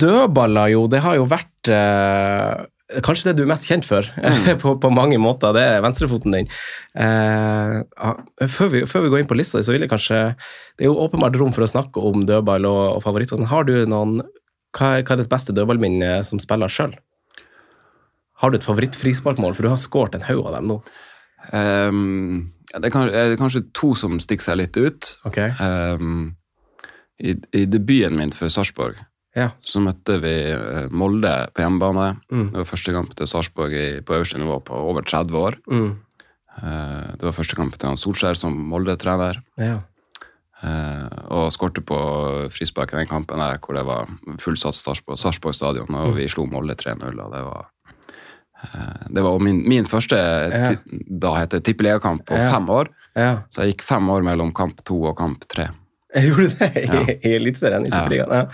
[0.00, 2.58] Dødballer, jo, det har jo vært eh,
[3.06, 4.02] kanskje det du er mest kjent for,
[4.62, 5.54] på, på mange måter.
[5.54, 6.50] Det er venstrefoten din.
[6.98, 7.76] Eh,
[8.50, 10.98] før, vi, før vi går inn på lista, så vil jeg kanskje Det er jo
[11.04, 13.46] åpenbart rom for å snakke om dødball og, og favoritter.
[13.52, 14.24] Har du noen
[14.76, 16.94] hva, er- hva er ditt beste dødballminne som spiller sjøl?
[18.40, 19.54] Har du et favorittfrisparkmål?
[19.56, 20.78] For du har skåret en haug av dem nå.
[21.52, 25.10] Um, det er er kanskje to som stikker seg litt ut.
[25.28, 25.38] Ok?
[25.60, 26.36] Um,
[27.20, 28.96] i, I debuten min for Sarpsborg
[29.36, 29.50] Ja.
[29.62, 32.06] så møtte vi eh, Molde på hjemmebane.
[32.32, 32.46] Mm.
[32.52, 33.74] Det var første kamp til Sarpsborg
[34.06, 35.58] på øverste nivå på over 30 år.
[35.70, 35.90] Mm.
[36.60, 39.42] Uh, det var første kamp til Solskjær som Molde-trener.
[39.60, 39.80] ja.
[40.62, 41.96] Eh, og skårte på
[42.52, 44.08] frispark i den kampen der hvor det var
[44.42, 47.16] fullsatt Sarpsborg stadion, og vi slo Molde 3-0.
[47.16, 47.66] og Det var
[48.64, 50.64] eh, det var min, min første Ja.
[50.74, 50.76] da
[51.20, 52.50] da heter tippeligakamp på Ja.
[52.52, 52.88] fem år.
[53.16, 53.42] ja.
[53.48, 55.68] Så jeg gikk fem år mellom kamp to og kamp tre.
[56.14, 57.02] Jeg gjorde det Ja.
[57.24, 57.86] i Eliteserien.
[57.86, 58.48] i Tippeligaen.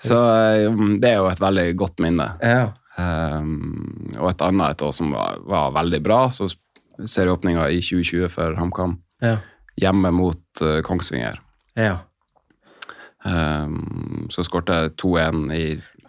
[0.00, 2.30] Så eh, det er jo et veldig godt minne.
[2.42, 2.72] Ja.
[3.00, 6.46] Um, og et annet et år som var, var veldig bra, så
[7.00, 8.98] serieåpninga i 2020 for HamKam.
[9.80, 9.88] Ja.
[9.88, 11.40] Hjemme mot eh, Kongsvinger.
[11.76, 11.98] ja.
[13.20, 15.64] Um, så skårte jeg 2-1 i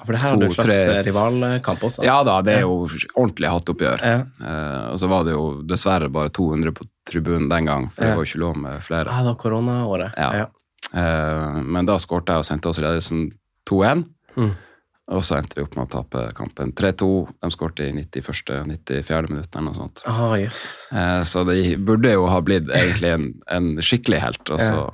[0.06, 2.06] For det her to, er en slags tre- eh, rivalkamp også.
[2.08, 2.86] Ja da, det er jo
[3.20, 4.00] ordentlig hattoppgjør.
[4.08, 4.22] Ja.
[4.40, 8.08] Uh, og så var det jo dessverre bare 200 på tribunen den gang, for Ja.
[8.14, 9.12] det var jo ikke lov med flere.
[9.12, 10.16] Ja, det var koronaåret.
[10.18, 10.32] Ja.
[10.40, 10.48] Ja.
[10.94, 13.28] Eh, men da skårte jeg og sendte oss ledelsen
[13.70, 14.06] 2-1.
[14.38, 14.56] Mm.
[15.12, 17.08] Og så endte vi opp med å tape kampen 3-2.
[17.44, 18.32] De skårte i 91.
[18.62, 19.22] og 94.
[19.34, 20.04] minutt eller noe sånt.
[20.08, 20.64] Ah, yes.
[20.96, 24.86] Eh, så det burde jo ha blitt egentlig en, en skikkelig helt, og så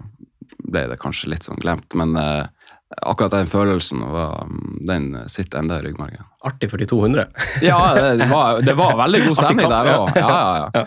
[0.68, 1.94] ble det kanskje litt sånn glemt.
[2.00, 2.48] Men eh,
[3.06, 4.48] akkurat den følelsen var,
[4.90, 6.26] den sitter enda i ryggmargen.
[6.48, 7.28] Artig for de 200.
[7.66, 7.78] Ja,
[8.18, 10.12] det var, det var veldig god stemning der òg.
[10.18, 10.84] Ja, ja, ja.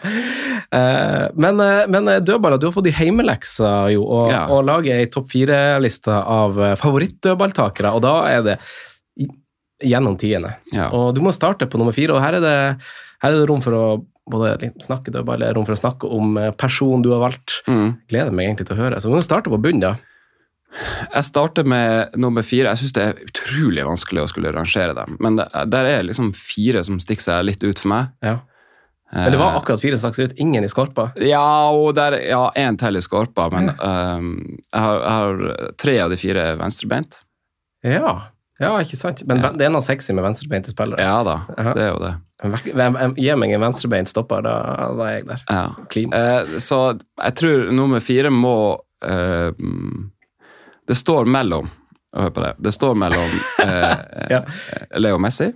[0.75, 4.45] Eh, men, eh, men dødballer, du har fått i heimeleksa jo, å Ja.
[4.51, 8.59] å lage ei topp fire-liste av favorittdødballtakere, og da er det
[9.83, 10.55] gjennom tiende.
[10.75, 10.91] Ja.
[10.97, 12.57] Og du må starte på nummer fire, og her er det,
[13.25, 13.85] her er det rom for å
[14.31, 17.61] både snakke dødball, rom for å snakke om eh, personen du har valgt.
[17.67, 17.97] Mm.
[18.11, 19.01] Gleder meg egentlig til å høre.
[19.01, 19.97] Så vi må starte på bunnen, da.
[20.71, 22.71] Jeg starter med nummer fire.
[22.71, 25.17] Jeg syns det er utrolig vanskelig å skulle rangere dem.
[25.23, 28.13] Men det, der er liksom fire som stikker seg litt ut for meg.
[28.23, 28.39] Ja.
[29.11, 30.37] Men det var akkurat fire stakk ut.
[30.39, 31.09] Ingen i skorpa.
[31.27, 31.43] Ja,
[31.75, 34.29] og der, ja, én til i skorpa, men ehm,
[34.69, 37.19] jeg, har, jeg har tre av de fire venstrebeint.
[37.83, 38.13] Ja.
[38.61, 39.23] Ja, ikke sant?
[39.27, 39.51] Men Ja.
[39.57, 41.01] det er noe sexy med venstrebeinte spillere.
[41.01, 41.39] Ja da,
[41.75, 42.15] det er jo det.
[43.21, 44.55] Gi meg en venstrebeint stopper, da,
[44.97, 45.43] da er jeg der.
[45.51, 45.65] Ja.
[46.21, 46.79] Eh, så
[47.25, 48.55] jeg tror nummer fire må
[49.05, 49.51] eh,
[50.89, 51.69] Det står mellom
[52.17, 52.55] Hør på det.
[52.59, 54.41] Det står mellom eh, Ja.
[54.99, 55.53] Leo Messi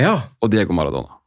[0.00, 1.18] ja, og Diego Maradona.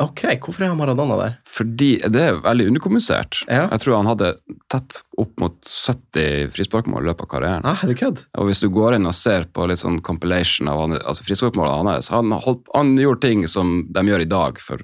[0.00, 0.22] Ok.
[0.40, 1.34] Hvorfor er han Maradona der?
[1.48, 3.42] Fordi det er veldig underkommunisert.
[3.48, 3.66] Ja.
[3.70, 4.32] Jeg tror han hadde
[4.72, 7.66] tett opp mot 70 frisparkmål i løpet av karrieren.
[7.68, 8.24] Ah, det kødd?
[8.38, 11.96] Og hvis du går inn og ser på litt sånn compilation av han, altså frisparkmålene
[11.98, 14.82] hans han, holdt- han gjorde ting som de gjør i dag for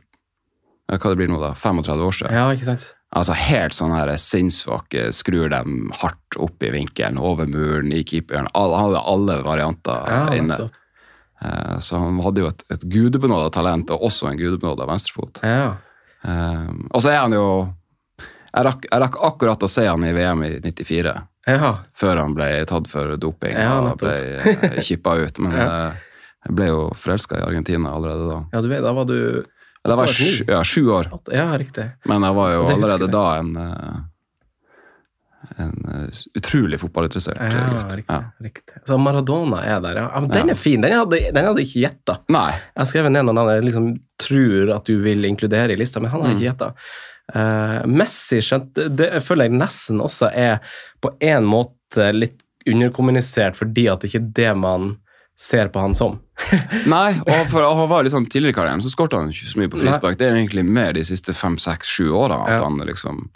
[0.87, 2.35] hva det blir nå da, 35 år siden.
[2.37, 2.85] Ja, ikke sant?
[3.17, 8.47] Altså Helt sånn her sinnssvake, skrur dem hardt opp i vinkelen, over muren, i keeperen.
[8.55, 10.53] Han hadde alle varianter Ja, inne.
[10.55, 10.83] nettopp.
[11.43, 15.43] Eh, så han hadde jo et, et gudebenåda talent, og også en gudebenåda venstrefot.
[15.45, 15.75] Ja.
[16.27, 17.45] Um, og så er han jo
[18.57, 21.13] jeg rakk, jeg rakk akkurat å se han i VM i 94,
[21.53, 21.73] ja.
[21.95, 25.39] før han ble tatt for doping Ja, og ble eh, kippa ut.
[25.45, 25.69] Men Ja.
[26.47, 28.39] jeg ble jo forelska i Argentina allerede da.
[28.55, 29.19] Ja, du vet, da var du
[29.85, 31.85] Da var jeg sju, ja, sju år, Ja, riktig.
[32.09, 34.01] men jeg var jo allerede da en, eh,
[35.59, 37.95] en eh, utrolig fotballinteressert eh, Ja, gutt.
[37.97, 38.23] riktig, Ja.
[38.43, 38.81] riktig.
[38.87, 40.21] Så Maradona er der, ja.
[40.21, 40.81] den er fin.
[40.85, 42.19] Den hadde, den hadde ikke gjetta.
[42.29, 46.11] Jeg har skrevet ned noen jeg liksom tror at du vil inkludere i lista, men
[46.11, 46.37] han har Mm.
[46.37, 46.73] ikke gjetta.
[47.35, 50.61] Uh, Messi skjønte det føler jeg nesten også er
[51.03, 54.93] på en måte litt underkommunisert fordi at det ikke er det man
[55.37, 56.21] ser på han som.
[56.87, 59.59] Nei, og for han var litt sånn tidligere i karrieren, så skåret han ikke så
[59.61, 60.17] mye på frispark.
[60.21, 63.27] Det er egentlig mer de siste fem, seks, sju åra at han liksom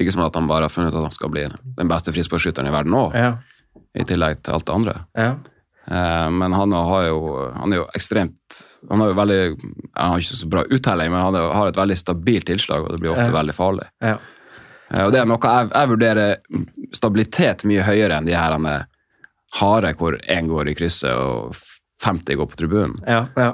[0.00, 2.68] Ikke som at han bare har funnet ut at han skal bli den beste frisparkskytteren
[2.70, 3.34] i verden nå, Ja,
[3.94, 4.94] i tillegg til alt det andre.
[5.18, 5.34] ja.
[5.90, 7.20] Eh, men han har jo
[7.56, 8.56] Han er jo ekstremt
[8.90, 9.38] Han har jo veldig
[9.96, 13.00] Han har ikke så bra uttelling, men han har et veldig stabilt tilslag, og det
[13.00, 13.32] blir ofte Ja.
[13.38, 13.88] veldig farlig.
[14.04, 14.18] ja.
[14.92, 16.36] Eh, og det er noe jeg, jeg vurderer
[16.92, 18.86] stabilitet mye høyere enn de her er
[19.60, 21.54] harde, hvor én går i krysset og
[22.00, 22.96] 50 går på tribunen.
[23.06, 23.52] ja, ja.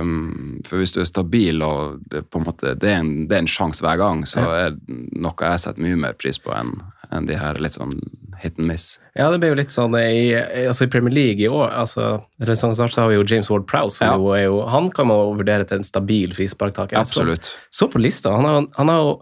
[0.00, 3.38] Um, for hvis du er stabil og det, på en måte, det, er en, det
[3.38, 6.78] er en sjanse hver gang, så er noe jeg setter mye mer pris på enn
[7.10, 7.94] en de her litt sånn
[8.42, 8.98] hit and miss.
[9.16, 12.94] Ja, det ble jo litt sånn i, altså i Premier League i år altså, Sesongstart
[12.94, 14.02] så har vi jo James Ward Prowse.
[14.04, 14.18] Ja.
[14.18, 16.98] jo jo, han kan man vurdere til en stabil frisparktaker.
[17.00, 17.48] Absolutt.
[17.48, 18.34] Så, så på lista.
[18.36, 19.14] Han har, han har jo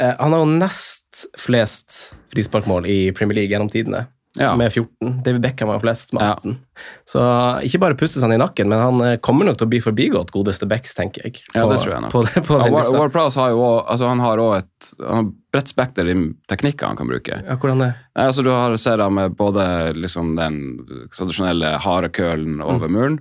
[0.00, 4.04] eh, han har jo nest flest frisparkmål i Premier League gjennom tidene,
[4.38, 4.56] Ja.
[4.58, 5.22] med 14.
[5.22, 6.32] David Beckham har flest med Ja.
[6.34, 6.56] 18.
[7.06, 7.20] Så
[7.62, 10.32] ikke bare pusses han i nakken, men han eh, kommer nok til å bli forbigått
[10.34, 11.38] godeste Becks, tenker jeg.
[11.54, 12.10] Ja, det tror jeg nok.
[12.10, 12.98] På, på Ja, War, lista.
[12.98, 13.12] War
[13.44, 16.16] har jo også, altså han har også et han har bredt spekter i
[16.50, 17.38] teknikker han kan bruke.
[17.46, 17.92] Ja, hvordan det?
[18.16, 20.58] Nei, altså Du har ser han med både liksom den
[21.14, 23.20] tradisjonelle harde kølen over muren,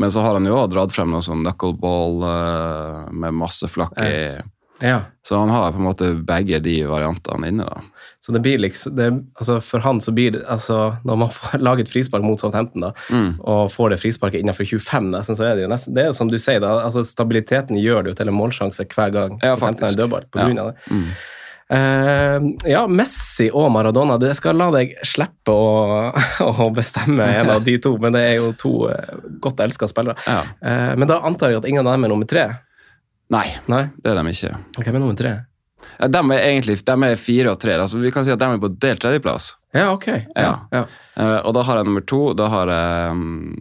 [0.00, 4.00] men så har han jo også dratt frem noe sånn knuckleball eh, med masse flakk
[4.00, 4.40] i
[4.82, 5.00] Ja.
[5.22, 7.64] Så han har på en måte begge de variantene inne.
[7.68, 7.80] da.
[8.24, 9.06] Så det blir liksom det,
[9.38, 12.92] altså For han så blir det altså Når man får laget frispark mot Southampton da,
[13.12, 13.34] Mm.
[13.44, 16.16] og får det frisparket innenfor 25, nesten, så er det jo nesten Det er jo
[16.16, 19.54] som du sier, da, altså stabiliteten gjør det jo til en målsjanse hver gang Ja,
[19.54, 20.30] Southampton er dødbart.
[20.32, 20.62] På grunn Ja.
[20.62, 20.90] av det.
[20.90, 21.06] Mm.
[21.74, 24.18] Uh, ja, Messi og Maradona.
[24.20, 26.10] Jeg skal la deg slippe å,
[26.44, 30.14] å bestemme en av de to, men det er jo to eh, godt elska spillere.
[30.28, 30.42] Ja.
[30.60, 32.44] Uh, men da antar jeg at ingen av dem er nummer tre?
[33.32, 33.84] Nei, Nei?
[34.02, 34.54] det er de ikke.
[34.78, 35.34] Ok, men nummer tre?
[35.98, 37.76] Ja, de er egentlig de er fire og tre.
[37.76, 39.54] Altså, vi kan si at de er på delt tredjeplass.
[39.74, 40.08] Ja, ok.
[40.36, 40.84] Ja, ja.
[41.18, 42.20] Uh, og da har jeg nummer to.
[42.38, 43.56] Da har jeg um,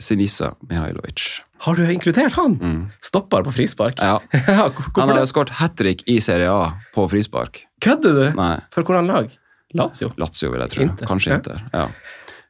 [0.00, 1.42] Sinisa Mihailovic.
[1.62, 2.56] Har du inkludert han?
[2.58, 2.80] Mm.
[3.04, 4.00] Stopper på frispark?
[4.02, 4.18] Ja.
[4.98, 7.60] Han har skåret hat trick i Serie A på frispark.
[7.84, 8.24] Kødder du?
[8.34, 9.30] Nei, For hvordan lag?
[9.78, 10.10] Lazio?
[10.18, 10.82] Lazio, vil jeg tro.
[10.88, 11.08] Inter.
[11.08, 11.36] Kanskje.
[11.38, 11.62] Inter.
[11.72, 11.86] Ja.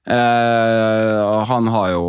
[0.02, 2.02] Eh, og han har jo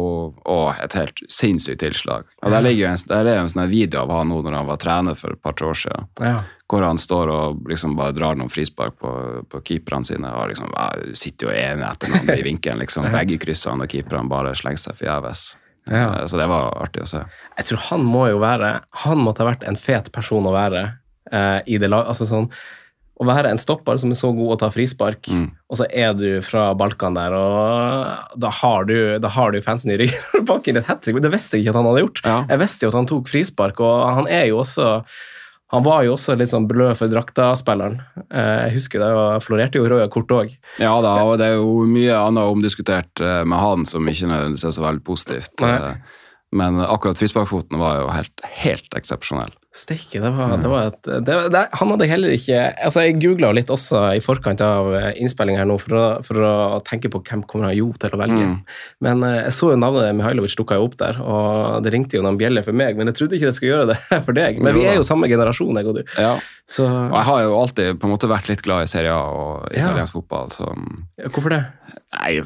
[0.50, 2.26] å, et helt sinnssykt tilslag.
[2.42, 4.70] Og Der, ligger en, der er jo en sånn video av han nå når han
[4.72, 6.08] var trener for et par-tre år siden.
[6.26, 6.40] Ja.
[6.74, 9.12] Hvor han står og liksom bare drar noen frispark på,
[9.52, 10.32] på keeperne sine.
[10.34, 10.74] og liksom,
[11.14, 12.82] sitter jo ene etter den andre i vinkelen.
[12.82, 15.46] liksom, Begge kryssene, og keeperne bare slenger seg forgjeves.
[15.86, 16.08] Ja.
[16.24, 17.22] Eh, Så det var artig å se.
[17.60, 18.70] Jeg tror han må jo være
[19.04, 20.86] Han måtte ha vært en fet person å være
[21.32, 22.10] eh, i det laget.
[22.16, 22.50] Altså sånn
[23.22, 25.52] å være en stopper som er så god å ta frispark, Mm.
[25.70, 29.92] og så er du fra Balkan der, og da har du, da har du fansen
[29.94, 31.22] i ryggen bak inn et hat trick.
[31.22, 32.24] Det visste jeg ikke at han hadde gjort.
[32.26, 32.40] Ja.
[32.50, 35.04] Jeg visste jo at han tok frispark, og han er jo også
[35.74, 37.96] han var jo også litt sånn blød for drakta-spilleren.
[38.30, 40.52] Eh, Jeg husker det, og florerte jo røde kort òg.
[40.78, 44.68] Ja da, og det er jo mye annet omdiskutert eh, med han som ikke nødvendigvis
[44.70, 45.54] er så veldig positivt.
[45.66, 45.72] Nei.
[45.74, 46.20] Eh,
[46.54, 49.50] Men akkurat frisparkfoten var jo helt, helt eksepsjonell.
[49.74, 53.50] Steike, det var, det var et det, det, Han hadde heller ikke Altså, jeg googla
[53.58, 56.54] litt også i forkant av innspilling her nå for å, for å
[56.86, 58.38] tenke på hvem kommer han jo til å velge.
[58.52, 58.56] Mm.
[59.08, 62.38] Men eh, jeg så jo navnet Mihailovic dukka opp der, og det ringte jo noen
[62.38, 64.62] bjeller for meg, men jeg trodde ikke det skulle gjøre det for deg.
[64.62, 66.04] Men vi er jo samme generasjon, jeg og du.
[66.22, 66.36] Ja,
[66.70, 69.24] Så og jeg har jo alltid på en måte vært litt glad i Serie A
[69.26, 69.90] og Ja.
[70.14, 70.70] fotball, så
[71.34, 71.64] hvorfor det?
[72.14, 72.44] Nei.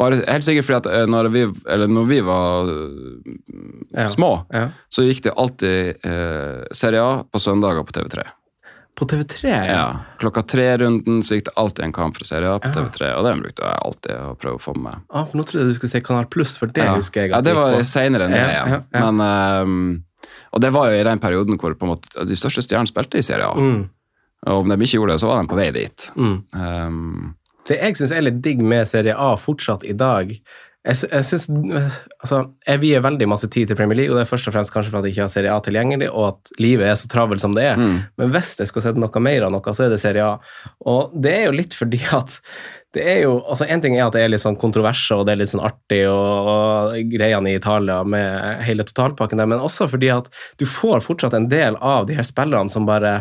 [0.00, 3.38] Bare, Helt sikkert fordi at eh, når vi, eller når vi var eh,
[4.00, 4.08] Ja.
[4.12, 4.66] små, Ja.
[4.88, 8.24] så gikk det alltid eh, Serie A på søndager på TV3.
[8.98, 9.48] På TV3?
[9.70, 9.84] Ja.
[10.20, 12.74] Klokka tre-runden så gikk det alltid en kamp fra Serie A på Ja.
[12.80, 14.98] TV3, og den brukte jeg alltid å prøve å få med meg.
[15.08, 16.96] Ah, for nå trodde jeg du skulle si Kanal Pluss, for det ja.
[16.98, 17.30] husker jeg.
[17.32, 18.74] Ja, det var seinere enn det Ja, igjen.
[18.74, 19.10] ja, ja.
[19.10, 19.24] Men,
[19.64, 20.04] um,
[20.52, 23.46] og det var jo i den perioden hvor måte, de største stjernene spilte i Serie
[23.46, 23.54] A.
[23.56, 23.88] Mm,
[24.50, 26.10] Og om de ikke gjorde det, så var de på vei dit.
[26.16, 26.36] mm.
[26.56, 27.34] Ehm,
[27.70, 30.34] Det jeg syns er litt digg med Serie A fortsatt i dag
[30.80, 31.46] jeg, jeg synes,
[32.22, 34.72] altså, jeg vier veldig masse tid til Premier League, og det er først og fremst
[34.72, 37.44] kanskje for at jeg ikke har Serie A tilgjengelig, og at livet er så travelt
[37.44, 37.76] som det er.
[37.76, 40.38] mm, Men hvis jeg skulle sett noe mer av noe, så er det Serie A.
[40.88, 42.38] Og det er jo litt fordi at
[42.96, 45.36] det er jo, altså En ting er at det er litt sånn kontroverser, og det
[45.36, 49.86] er litt sånn artig, og, og greiene i Italia med hele totalpakken der, men også
[49.92, 53.20] fordi at du får fortsatt en del av de her spillerne som bare,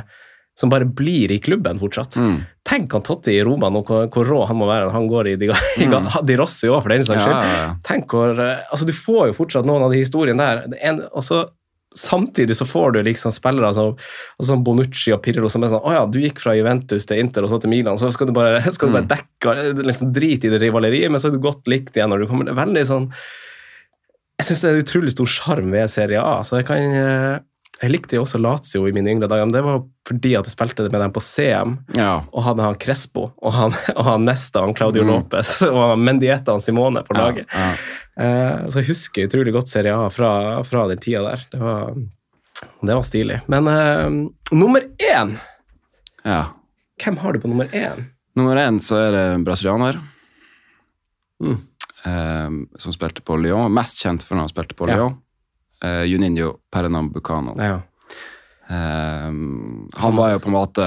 [0.60, 2.18] som bare blir i klubben fortsatt.
[2.20, 2.40] mm.
[2.70, 5.30] Tenk han Totti i Roma, nå, hvor, hvor rå han må være når han går
[5.32, 5.48] i de,
[5.80, 6.10] Mm.
[6.28, 7.38] de Rossi òg, for den saks skyld.
[7.38, 7.70] ja, ja.
[7.88, 10.66] Tenk hvor eh, Altså, du får jo fortsatt noen av de historiene der.
[10.76, 11.46] Er en, og så
[11.98, 13.96] Samtidig så får du liksom spillere som,
[14.38, 17.18] altså som Bonucci og Pirlo som er sånn Å ja, du gikk fra Juventus til
[17.24, 19.14] Inter og så til Milan, så skal du bare, skal du bare Mm.
[19.16, 19.56] dekke
[19.90, 22.46] liksom Drit i det rivaleriet, men så er du godt likt igjen når du kommer
[22.46, 23.08] Det er veldig sånn
[24.38, 26.38] Jeg syns det er utrolig stor sjarm ved Serie A.
[26.48, 27.40] Så jeg kan eh,
[27.82, 30.52] Jeg likte jo også Lazio i mine yngre dager, men det var fordi at jeg
[30.52, 32.18] spilte med dem på CM ja.
[32.34, 35.14] og hadde han Crespo og han, og han Nesta, han Claudio Mm.
[35.14, 37.48] Lopez og Mendieta han Simone på laget.
[37.56, 37.72] Ja,
[38.20, 40.30] Eh, så jeg husker utrolig godt Serie A fra,
[40.68, 41.44] fra den tida der.
[41.54, 41.94] Det var,
[42.84, 43.38] det var stilig.
[43.48, 44.10] Men uh,
[44.52, 45.38] nummer én!
[46.28, 46.42] ja.
[47.00, 48.02] Hvem har du på nummer én?
[48.36, 50.02] Nummer én så er det en brasilianer
[51.40, 51.56] Mm.
[52.04, 53.72] ehm, som spilte på Lyon.
[53.74, 54.98] Mest kjent for når han spilte på Ja.
[54.98, 55.16] Lyon.
[55.86, 57.54] Uh, Juninho Pernambucano.
[57.60, 57.80] Ja.
[58.70, 60.86] Um, han var jo på en måte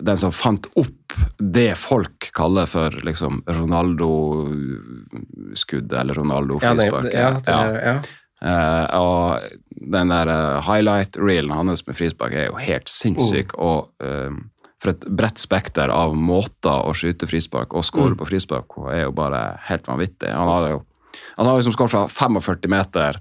[0.00, 3.42] den som fant opp det folk kaller for liksom
[4.54, 7.12] Ronaldo-skuddet eller Ronaldo-frisparket.
[7.14, 7.70] ja, Ja.
[7.84, 8.00] ja.
[8.44, 9.40] uh, og
[9.84, 13.52] den der eh, highlight-reelen hans med frispark er jo helt sinnssyk.
[13.58, 13.64] Oh.
[13.66, 14.30] Og eh,
[14.80, 18.18] for et bredt spekter av måter å skyte frispark og score Mm.
[18.20, 20.30] på frispark på er jo bare helt vanvittig.
[20.32, 20.82] Han har jo
[21.36, 23.16] han har liksom skåret fra 45 meter,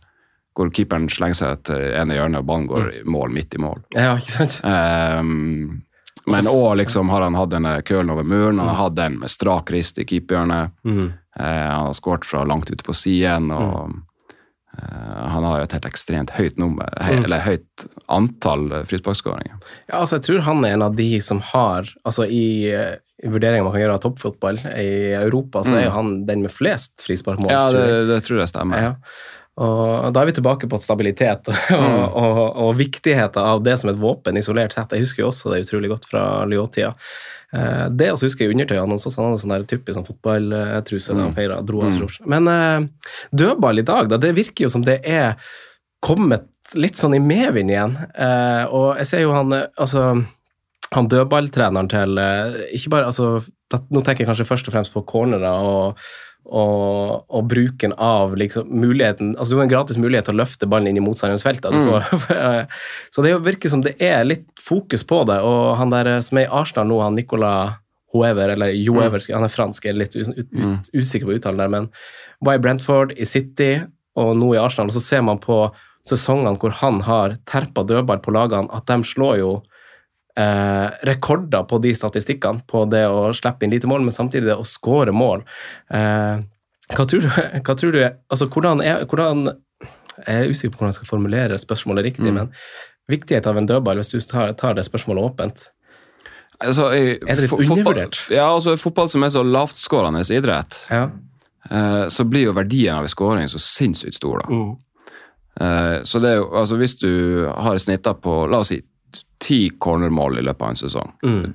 [0.56, 2.94] hvor keeperen slenger seg til ene hjørnet og ballen går Mm.
[3.00, 3.80] i mål midt i mål.
[3.96, 4.60] ja, ikke sant?
[4.63, 5.82] Um,
[6.26, 9.30] men òg liksom har han hatt denne kølen over muren, han har hatt den med
[9.30, 10.72] strak rist i keeperhjørnet.
[10.86, 11.12] Mm.
[11.39, 13.92] Eh, han har skåret fra langt ute på siden, og
[14.78, 17.26] eh, han har et helt ekstremt høyt nummer, he, Mm.
[17.26, 19.58] eller høyt antall eh, frisparkskåringer.
[19.89, 22.72] Ja, altså, jeg tror han er en av de som har altså I,
[23.24, 25.78] vurderinger man kan gjøre av toppfotball i Europa, så Mm.
[25.80, 27.52] er jo han den med flest frisparkmål.
[27.52, 28.82] Ja, det, det tror jeg stemmer.
[28.82, 28.94] Ja.
[29.62, 32.08] Og da er vi tilbake på stabilitet og, Mm.
[32.18, 34.96] og, og viktigheten av det som et våpen isolert sett.
[34.96, 36.94] Jeg husker jo også det utrolig godt fra Lyon-tida.
[37.54, 39.06] Eh, det også husker jeg undertøyene hans.
[39.13, 41.36] Han hadde sånn typisk sånn fotballtruse da han Mm.
[41.38, 42.26] feira dro av Mm.
[42.34, 42.88] Men eh,
[43.32, 45.36] dødball i dag, da, det virker jo som det er
[46.02, 47.94] kommet litt sånn i medvind igjen.
[48.18, 50.26] Eh, og jeg ser jo han altså
[50.94, 52.18] han dødballtreneren til
[52.74, 55.96] ikke bare, altså, Nå tenker jeg kanskje først og fremst på cornerer og,
[56.45, 60.67] og, og bruken av liksom, muligheten altså Du har en gratis mulighet til å løfte
[60.67, 61.63] ballen inn i motstanderens felt.
[61.63, 62.67] Mm.
[63.13, 65.39] så det virker som det er litt fokus på det.
[65.45, 67.79] Og han der som er i Arsenal nå, han Nicolas
[68.13, 70.75] Hoever, eller Joever, han er fransk, jeg er litt us, ut, Mm.
[70.75, 71.89] ut, usikker på uttalen der, men
[72.45, 73.71] var i Brentford, i City
[74.19, 74.91] og nå i Arsenal.
[74.91, 75.63] Og så ser man på
[76.06, 79.53] sesongene hvor han har terpa dødball på lagene, at de slår jo
[80.38, 84.56] eh, rekorder på de statistikkene, på det å slippe inn lite mål, men samtidig det
[84.58, 85.43] å skåre mål.
[85.93, 86.41] Eh,
[86.93, 87.28] hva tror du,
[87.65, 89.46] hva tror du altså hvordan er, hvordan,
[90.28, 92.34] Jeg er usikker på hvordan jeg skal formulere spørsmålet riktig, Mm.
[92.36, 92.52] men
[93.10, 95.69] viktigheten av en dødball, hvis du tar, tar det spørsmålet åpent
[96.62, 98.15] Altså, jeg, Er det litt undervurdert?
[98.15, 98.36] fotball-?
[98.38, 101.10] Ja, altså fotball som er så lavtskårende idrett, Ja.
[101.69, 104.48] eh, så blir jo verdien av en skåring så sinnssykt stor, da.
[104.54, 104.78] Mm.
[105.60, 108.82] Eh, Så det er jo, altså hvis du har snitta på la oss si
[109.43, 111.12] ti cornermål i løpet av en sesong.
[111.23, 111.54] Mm.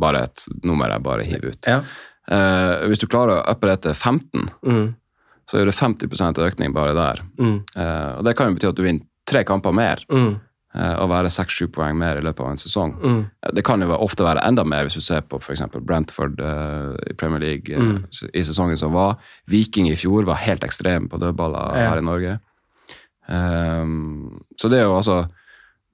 [0.00, 1.66] Bare et nummer jeg bare hiver ut.
[1.68, 1.80] Ja.
[2.30, 4.94] Uh, hvis du klarer å uppe det til 15, Mm.
[5.48, 7.22] så er det 50 økning bare der.
[7.38, 7.62] Mm.
[7.76, 10.40] Uh, og Det kan jo bety at du vinner tre kamper mer Mm.
[10.74, 12.92] eh, og være seks-sju poeng mer i løpet av en sesong.
[13.00, 13.30] Mm.
[13.54, 15.62] Det kan jo ofte være enda mer hvis du ser på f.eks.
[15.80, 18.04] Brentford i Premier League Mm.
[18.34, 19.16] i sesongen som var.
[19.48, 21.90] Viking i fjor var helt ekstrem på dødballer Ja.
[21.90, 22.40] her i Norge.
[23.28, 25.28] Um, så det er jo altså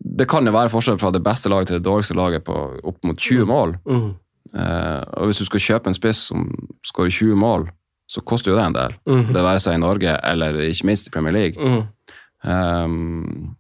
[0.05, 2.99] Det kan jo være forskjell fra det beste laget til det dårligste laget på opp
[3.09, 3.77] mot 20 mål.
[3.89, 4.11] Mm.
[4.55, 6.45] Uh, og hvis du skal kjøpe en spiss som
[6.85, 7.71] skårer 20 mål,
[8.07, 8.93] så koster jo det en del.
[9.09, 9.23] Mm.
[9.33, 11.57] Det være seg i Norge eller ikke minst i Premier League.
[11.57, 11.87] Mm.
[12.45, 13.57] Um,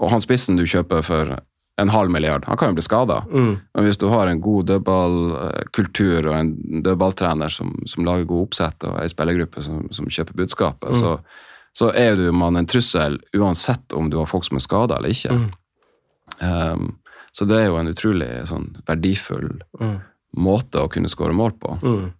[0.00, 1.36] og han spissen du kjøper for
[1.80, 3.22] en halv milliard, han kan jo bli skada.
[3.30, 3.52] Mm.
[3.74, 8.84] Men hvis du har en god dødballkultur og en dødballtrener som, som lager god oppsett,
[8.84, 10.98] og ei spillergruppe som, som kjøper budskapet, Mm.
[10.98, 11.14] så,
[11.76, 15.14] så er du man en trussel uansett om du har folk som er skada eller
[15.14, 15.30] ikke.
[16.42, 16.96] Ehm,
[17.32, 20.00] så det er jo en utrolig sånn, verdifull Mm.
[20.36, 21.76] måte å kunne skåre mål på.
[21.82, 22.12] Mm.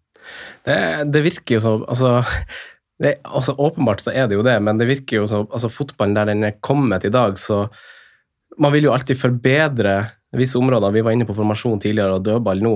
[0.65, 0.77] Det,
[1.13, 2.23] det virker jo som altså,
[3.03, 6.15] det, altså Åpenbart så er det jo det, men det virker jo som altså Fotballen
[6.15, 7.69] der den er kommet i dag, så
[8.61, 9.93] Man vil jo alltid forbedre
[10.37, 10.93] visse områder.
[10.93, 12.73] Vi var inne på formasjon tidligere og dødball nå.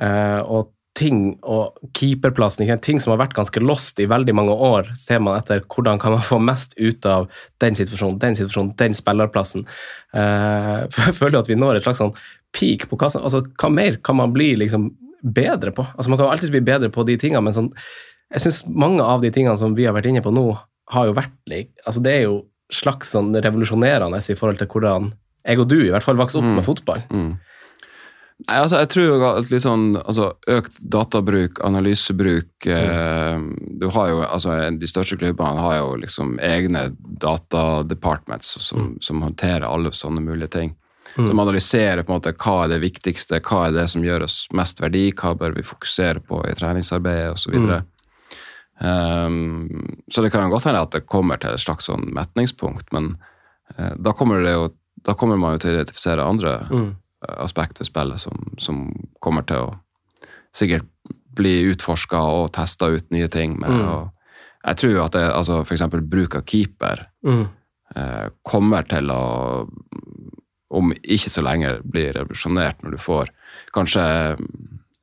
[0.00, 4.88] Eh, og ting og keeperplassen, ting som har vært ganske lost i veldig mange år,
[4.96, 7.28] ser man etter hvordan kan man få mest ut av
[7.62, 9.66] den situasjonen, den situasjonen, den spillerplassen.
[10.16, 12.14] Eh, jeg føler at vi når et slags sånn
[12.56, 14.88] peak på hva altså, Hva mer kan man bli liksom
[15.20, 15.84] bedre på?
[15.96, 17.72] Altså Man kan jo alltid bli bedre på de tingene, men sånn,
[18.32, 20.48] jeg syns mange av de tingene som vi har vært inne på nå,
[20.94, 21.34] har jo vært
[21.84, 25.12] altså Det er jo slags sånn revolusjonerende i forhold til hvordan
[25.46, 26.54] jeg og du i hvert fall vokste opp Mm.
[26.58, 27.02] med fotball.
[27.10, 27.38] Mm.
[28.44, 33.38] Nei, altså, jeg tror at sånn, altså, økt databruk, analysebruk eh,
[33.80, 36.90] du har jo, altså, De største klubbene har jo liksom egne
[37.24, 40.74] datadepartments som, som håndterer alle sånne mulige ting.
[41.14, 41.30] Mm.
[41.30, 44.42] Som analyserer på en måte hva er det viktigste, hva er det som gjør oss
[44.52, 47.46] mest verdi, hva bør vi fokusere på i treningsarbeidet osv.
[47.46, 47.80] Så, videre.
[48.84, 52.92] um, så det kan jo godt hende at det kommer til et slags sånn metningspunkt,
[52.92, 53.14] men
[53.78, 54.68] eh, da, kommer det jo,
[55.08, 56.94] da kommer man jo til å identifisere andre Mm.
[57.38, 58.84] Aspekt ved spillet som, som
[59.20, 59.74] kommer til å
[60.56, 60.86] sikkert
[61.36, 63.70] bli utforska og testa ut nye ting med.
[63.70, 63.88] Mm.
[63.88, 64.12] Og
[64.66, 67.46] jeg tror at det, altså eksempel bruk av keeper Mm.
[67.96, 69.68] eh, kommer til å
[70.70, 73.30] om ikke så lenge bli revolusjonert når du får
[73.74, 74.02] kanskje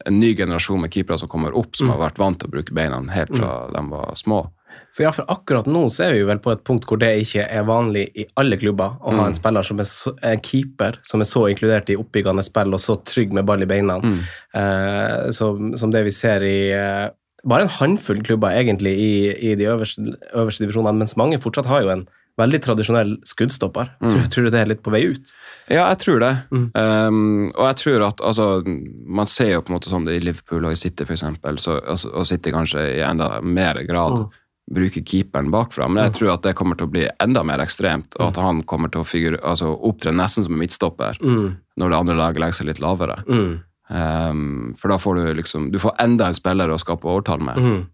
[0.06, 1.92] en ny generasjon med keepere som kommer opp, som Mm.
[1.94, 4.52] har vært vant til å bruke beina helt fra de var små.
[4.94, 7.48] For ja, for akkurat nå så er vi vel på et punkt hvor det ikke
[7.50, 9.26] er vanlig i alle klubber å ha Mm.
[9.28, 12.80] en spiller som er så, en keeper som er så inkludert i oppbyggende spill og
[12.80, 14.20] så trygg med ball i beina, Mm.
[14.54, 17.10] eh, som, som det vi ser i eh,
[17.44, 19.14] bare en håndfull klubber egentlig i,
[19.52, 22.06] i de øverste, øverste divisjonene, mens mange fortsatt har jo en
[22.40, 23.90] veldig tradisjonell skuddstopper.
[24.02, 24.10] Mm.
[24.10, 25.34] Tror, tror du det er litt på vei ut?
[25.70, 26.32] Ja, jeg tror det.
[26.52, 26.64] Mm.
[26.74, 30.24] Um, og jeg tror at altså, Man ser jo på en måte sånn det i
[30.24, 34.32] Liverpool og i City, eksempel, altså, og City kanskje i enda mer grad Mm.
[34.72, 35.88] Bruker keeperen bakfra.
[35.92, 38.62] Men jeg tror at det kommer til å bli enda mer ekstremt, og at han
[38.64, 41.58] kommer til å figure, altså, opptre nesten som en midtstopper Mm.
[41.78, 43.24] når det andre laget legger seg litt lavere.
[43.28, 43.60] Mm.
[43.90, 47.58] Um, for da får du liksom Du får enda en spiller å skape overtall med.
[47.58, 47.86] Mm.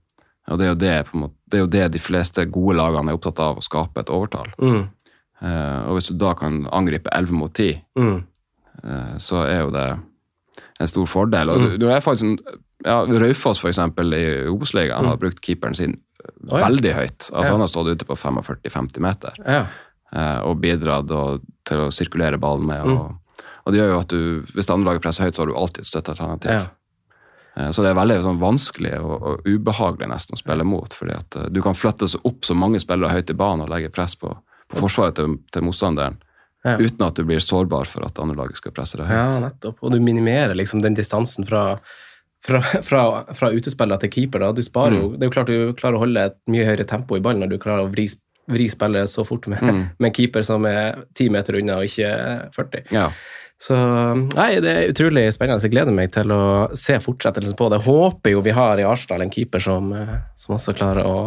[0.50, 3.40] Og det er, det, måte, det er jo det de fleste gode lagene er opptatt
[3.40, 4.48] av, å skape et overtall.
[4.62, 4.88] Mm.
[5.42, 8.24] Uh, og hvis du da kan angripe 11 mot 10 Mm.
[8.84, 10.00] Eh, så er jo det
[10.80, 11.50] en stor fordel.
[11.50, 11.66] Og Mm.
[11.72, 12.38] du, du er faktisk en,
[12.86, 15.98] ja, Raufoss, eksempel, i Obos-ligaen, har brukt keeperen sin
[16.50, 16.62] Oi.
[16.62, 17.30] veldig høyt.
[17.32, 17.52] Altså Ja.
[17.52, 19.66] Han har stått ute på 45-50 meter Ja.
[20.16, 21.08] eh, og bidratt
[21.66, 22.86] til å sirkulere ballen med.
[22.86, 22.98] Mm.
[22.98, 23.16] Og,
[23.66, 24.22] og det gjør jo at du,
[24.56, 26.52] hvis det andre laget presser høyt, så har du alltid et støttealternativ.
[26.52, 26.66] ja.
[27.58, 30.94] Eh, Så det er veldig sånn, vanskelig og, og ubehagelig nesten å spille mot.
[30.94, 33.70] fordi at uh, du kan flytte så opp så mange spillere høyt i banen og
[33.70, 34.32] legge press på,
[34.70, 36.18] på forsvaret til, til motstanderen.
[36.66, 36.76] Ja.
[36.78, 39.16] Uten at du blir sårbar for at andre laget skal presse deg høyt.
[39.16, 39.78] Ja, nettopp.
[39.82, 41.80] Og du minimerer liksom den distansen fra,
[42.46, 43.02] fra, fra,
[43.36, 44.40] fra utespiller til keeper.
[44.46, 44.52] Da.
[44.56, 47.18] Du sparer jo, Det er jo klart du klarer å holde et mye høyere tempo
[47.18, 48.08] i ballen når du klarer å vri,
[48.50, 49.84] vri spillet så fort med, Mm.
[50.00, 52.14] med en keeper som er ti meter unna og ikke
[52.56, 52.88] 40.
[52.96, 53.10] Ja.
[53.60, 55.60] Så nei, det er utrolig spennende.
[55.68, 57.82] Jeg gleder meg til å se fortsettelsen på det.
[57.84, 61.18] Håper jo vi har i Arsenal en keeper som, eh, som også klarer å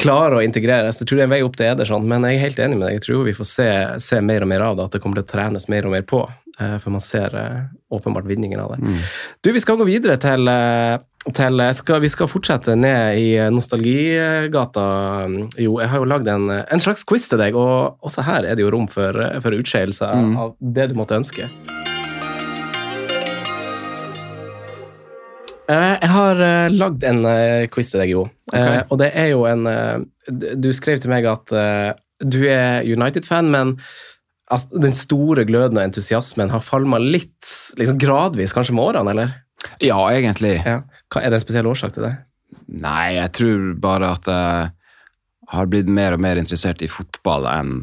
[0.00, 0.98] klarer å integreres.
[1.00, 2.86] Jeg tror det er en vei opp til Ederson, men jeg er helt enig med
[2.88, 2.96] deg.
[2.98, 3.68] Jeg tror vi får se,
[4.02, 6.02] se mer og mer av det, at det kommer til å trenes mer og mer
[6.02, 6.22] på.
[6.60, 7.62] eh, For man ser eh,
[7.94, 8.82] åpenbart vinningen av det.
[8.82, 8.98] Mm.
[9.42, 10.98] Du, vi skal gå videre til, eh,
[11.32, 14.84] til skal, Vi skal fortsette ned i nostalgigata.
[15.58, 18.54] Jo, jeg har jo lagd en, en slags quiz til deg, og også her er
[18.58, 20.36] det jo rom for, for utskeielser Mm.
[20.38, 21.48] av det du måtte ønske.
[25.68, 28.24] Jeg har uh, lagd en eh, quiz til deg, Jo.
[28.52, 28.82] Okay.
[28.92, 30.02] Og det er jo en eh,
[30.60, 33.72] Du skrev til meg at eh, du er United-fan, men
[34.52, 37.48] altså, den store gløden og entusiasmen har falma litt
[37.80, 39.32] liksom gradvis, kanskje med årene, eller?
[39.82, 40.58] Ja, egentlig.
[40.64, 40.82] Ja.
[41.18, 42.12] Er det en spesiell årsak til det?
[42.68, 44.70] Nei, jeg tror bare at jeg
[45.52, 47.74] har blitt mer og mer interessert i fotball enn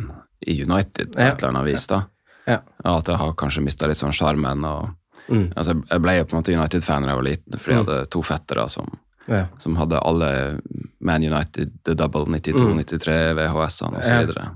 [0.47, 1.33] i United på Ja.
[1.33, 1.85] et eller annet vis.
[1.91, 2.03] da.
[2.47, 2.61] Ja.
[2.87, 4.65] At jeg har kanskje mista litt sånn sjarmen.
[4.65, 4.89] og
[5.31, 5.53] Mm.
[5.55, 7.87] altså, Jeg ble jo på en måte United-fan da jeg var liten, fordi jeg Mm.
[7.87, 9.45] hadde to fettere som, Ja.
[9.59, 10.59] som hadde alle
[10.99, 12.77] Man United, The Double 92, Mm.
[12.83, 14.33] 93, VHS-ene osv.
[14.33, 14.55] Så.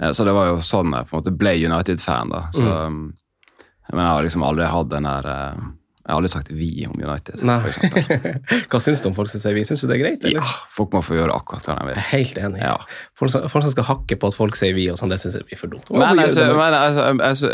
[0.00, 2.28] Ja, så det var jo sånn jeg på en måte ble United-fan.
[2.30, 2.40] da.
[2.52, 2.86] Så, Mm.
[2.86, 3.14] um,
[3.92, 5.54] Men jeg har liksom aldri hatt den der eh,
[6.06, 7.36] Jeg har aldri sagt vi om United.
[8.70, 9.60] Hva syns du om folk som sier vi?
[9.64, 10.24] Syns du det er greit?
[10.24, 10.40] eller?
[10.40, 11.94] Ja, folk må få gjøre akkurat hva de vil.
[11.94, 12.60] Jeg er helt enig.
[12.62, 12.76] Ja.
[13.18, 15.34] Folk, som, folk som skal hakke på at folk sier vi, og sånn, det syns
[15.34, 15.90] jeg blir for dumt.
[15.92, 17.50] Men altså, men, altså, altså, um, altså,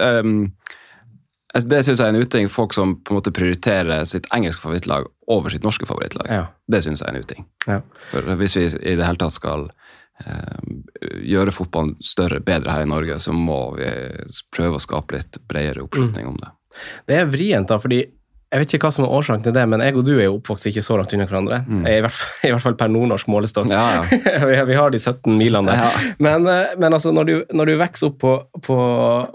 [1.54, 2.48] det syns jeg er en uting.
[2.52, 6.28] Folk som på en måte prioriterer sitt engelske favorittlag over sitt norske favorittlag.
[6.30, 6.46] Ja.
[6.68, 7.46] Det syns jeg er en uting.
[7.66, 7.80] Ja.
[8.10, 9.68] For hvis vi i det hele tatt skal
[10.24, 10.58] eh,
[11.22, 13.88] gjøre fotballen større, bedre her i Norge, så må vi
[14.54, 16.52] prøve å skape litt bredere oppslutning om det.
[17.08, 18.02] Det er vrient, da, fordi
[18.46, 20.36] jeg vet ikke hva som er årsaken til det, men jeg og du er jo
[20.36, 21.58] oppvokst ikke så langt unna hverandre.
[21.66, 23.66] I, hvert fall, I hvert fall per nordnorsk målestokk.
[23.66, 23.74] Mm.
[23.74, 24.62] Ja, ja.
[24.70, 25.74] vi, har de 17 milene.
[25.74, 25.88] Ja.
[26.22, 28.34] Men, eh, men altså, når du, når du vokser opp på,
[28.68, 28.78] på,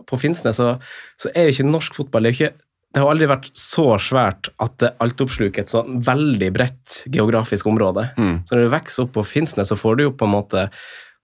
[0.08, 0.78] på Finnsnes, så,
[1.20, 4.54] så er jo ikke norsk fotball det, er ikke, det har aldri vært så svært
[4.64, 8.08] at det altoppsluker et sånn veldig bredt geografisk område.
[8.16, 8.36] Mm.
[8.48, 10.70] Så når du vokser opp på Finnsnes, så får du jo på en måte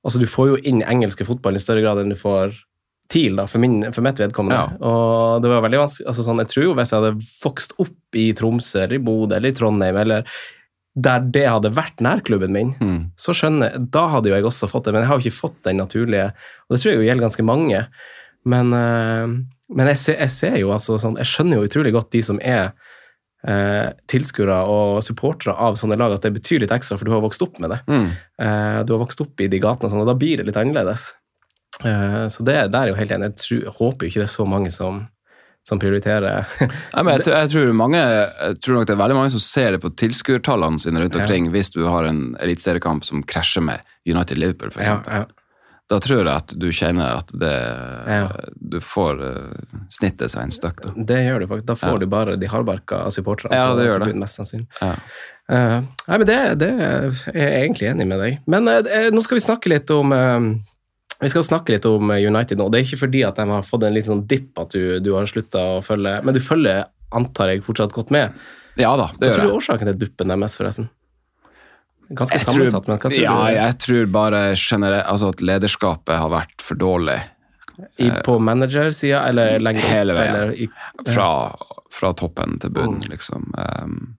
[0.05, 2.53] Altså, du får jo inn engelske fotball i større grad enn du får
[3.09, 4.57] TIL, da, for, min, for mitt vedkommende.
[4.57, 4.77] Ja.
[4.89, 8.15] Og det var veldig vanskelig altså sånn, Jeg tror jo hvis jeg hadde vokst opp
[8.19, 10.27] i Tromsø eller i Bodø eller i Trondheim, eller
[10.97, 13.11] der det hadde vært nærklubben min, Mm.
[13.15, 15.41] så skjønner jeg, da hadde jo jeg også fått det, men jeg har jo ikke
[15.43, 16.31] fått den naturlige,
[16.65, 17.83] og det tror jeg jo gjelder ganske mange.
[18.45, 19.27] Men, eh,
[19.77, 22.39] men jeg, ser, jeg ser jo altså sånn, jeg skjønner jo utrolig godt de som
[22.41, 22.71] er
[23.47, 27.21] eh, tilskuere og supportere av sånne lag, at det betyr litt ekstra, for du har
[27.23, 27.79] vokst opp med det.
[27.87, 28.07] Mm.
[28.41, 30.57] Eh, du har vokst opp i de gatene, og sånn, og da blir det litt
[30.59, 31.11] annerledes.
[31.85, 33.29] Eh, så det der er jo helt enig.
[33.31, 35.03] Jeg, tror, håper ikke det er så mange som,
[35.67, 36.45] som prioriterer
[36.95, 39.43] Nei, men jeg, tror- jeg, tror mange, jeg tror nok det er veldig mange som
[39.43, 41.21] ser det på tilskuertallene sine rundt Ja.
[41.25, 44.87] omkring hvis du har en eliteseriekamp som krasjer med United-Liverpool, f.eks.
[44.87, 45.25] ja, ja.
[45.87, 47.51] Da tror jeg at du kjenner at det,
[48.11, 48.25] Ja.
[48.59, 50.81] du får uh, snittet seg en støkk.
[50.83, 50.91] Da.
[51.13, 51.67] Det gjør du faktisk.
[51.69, 51.99] Da får Ja.
[52.01, 53.55] du bare de hardbarka supporterne.
[53.55, 54.09] Ja, det gjør det.
[54.19, 54.67] Mest sannsynlig.
[54.81, 54.89] Ja.
[55.47, 55.77] Eh,
[56.09, 58.41] nei, men det, det er jeg egentlig enig med deg.
[58.51, 60.49] Men uh, nå skal vi snakke litt om eh,
[61.21, 62.67] vi skal snakke litt om eh, United nå.
[62.69, 65.13] Det er ikke fordi at de har fått en litt sånn dipp at du, du
[65.15, 68.35] har slutta å følge Men du følger, antar jeg, fortsatt godt med.
[68.77, 70.89] ja da, det Hva gjør tror du er årsaken til duppen deres, forresten?
[72.09, 73.55] Ganske Jeg sammensatt, men hva tror ja, du?
[73.57, 77.17] jeg tror bare generelt altså at lederskapet har vært for dårlig
[77.99, 79.91] I, på managersida, eller lenger opp?
[79.91, 80.35] Hele veien.
[80.37, 80.69] Eller i,
[81.11, 81.27] fra,
[81.91, 83.11] fra toppen til bunnen, Mm.
[83.11, 83.49] liksom.
[83.57, 84.16] Um,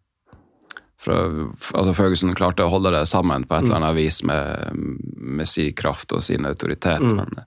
[1.06, 4.72] altså Ferguson klarte å holde det sammen på et eller annet vis med,
[5.16, 7.16] med sin kraft og sin autoritet, Mm.
[7.16, 7.38] men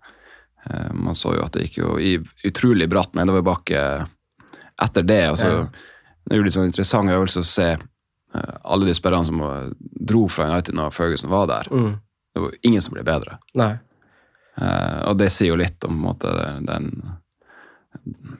[0.69, 2.13] eh, man så jo at det gikk jo i
[2.47, 4.07] utrolig bratt nedoverbakke
[4.81, 5.23] etter det.
[5.29, 5.67] altså Ja.
[6.25, 9.71] Det er jo litt sånn interessant øvelse å se eh, alle de spillerne som eh,
[9.81, 11.67] dro fra United når Ferguson var der.
[11.71, 11.95] mm,
[12.35, 13.39] Det var ingen som ble bedre.
[14.61, 16.29] Eh, og det sier jo litt om måte,
[16.67, 16.91] den,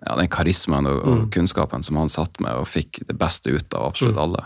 [0.06, 1.30] ja, den karismaen og, Mm.
[1.32, 4.22] kunnskapen som han satt med, og fikk det beste ut av absolutt Mm.
[4.24, 4.45] alle.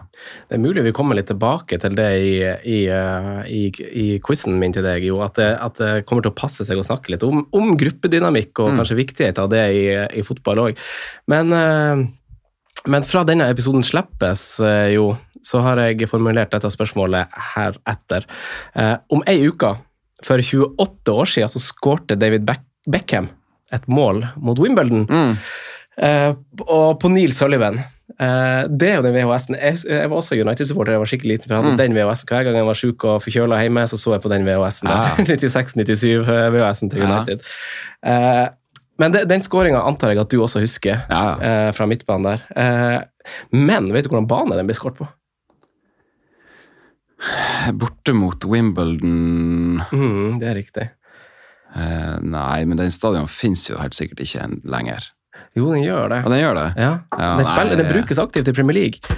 [0.50, 2.34] Det er mulig vi kommer litt tilbake til det i,
[2.66, 5.22] i, eh, i, i quizen min til deg, jo.
[5.22, 8.60] At det, at det kommer til å passe seg å snakke litt om, om gruppedynamikk
[8.60, 8.78] og Mm.
[8.80, 10.78] kanskje viktighet av det i, i fotball òg.
[11.28, 12.08] Men, eh,
[12.88, 18.26] men fra denne episoden slippes eh, jo, så har jeg formulert dette spørsmålet heretter.
[19.10, 19.78] Om ei uke,
[20.24, 22.50] for 28 år siden, så skårte David
[22.90, 23.30] Beckham
[23.76, 25.06] et mål mot Wimbledon.
[25.10, 25.38] Mm.
[26.06, 26.32] Eh,
[26.68, 27.78] og på Neil Sullivan.
[28.20, 29.56] Eh, det er jo den VHS-en.
[29.60, 31.80] Jeg, jeg var også United-supporter, jeg var skikkelig liten, for jeg hadde Mm.
[31.84, 32.30] den VHS-en.
[32.32, 34.92] Hver gang jeg var sjuk og forkjøla hjemme, så så jeg på den VHS-en.
[34.92, 35.16] Ja.
[35.24, 37.10] 96-97-VHS-en til Ja.
[37.10, 37.42] United.
[38.04, 38.46] Eh,
[39.00, 41.36] men de, den skåringa antar jeg at du også husker, Ja, ja.
[41.68, 42.46] eh, fra midtbanen der.
[42.56, 43.04] Eh,
[43.52, 45.08] men vet du hvordan bane den ble skåret på?
[47.80, 50.90] Borte mot Wimbledon Mm, det er riktig.
[51.76, 55.12] Eh, Nei, men den stadion fins jo helt sikkert ikke lenger.
[55.56, 56.22] Jo, den gjør det.
[56.26, 56.68] Og den gjør det?
[56.80, 59.18] Ja, Ja, den, spiller, den brukes aktivt i Premier League.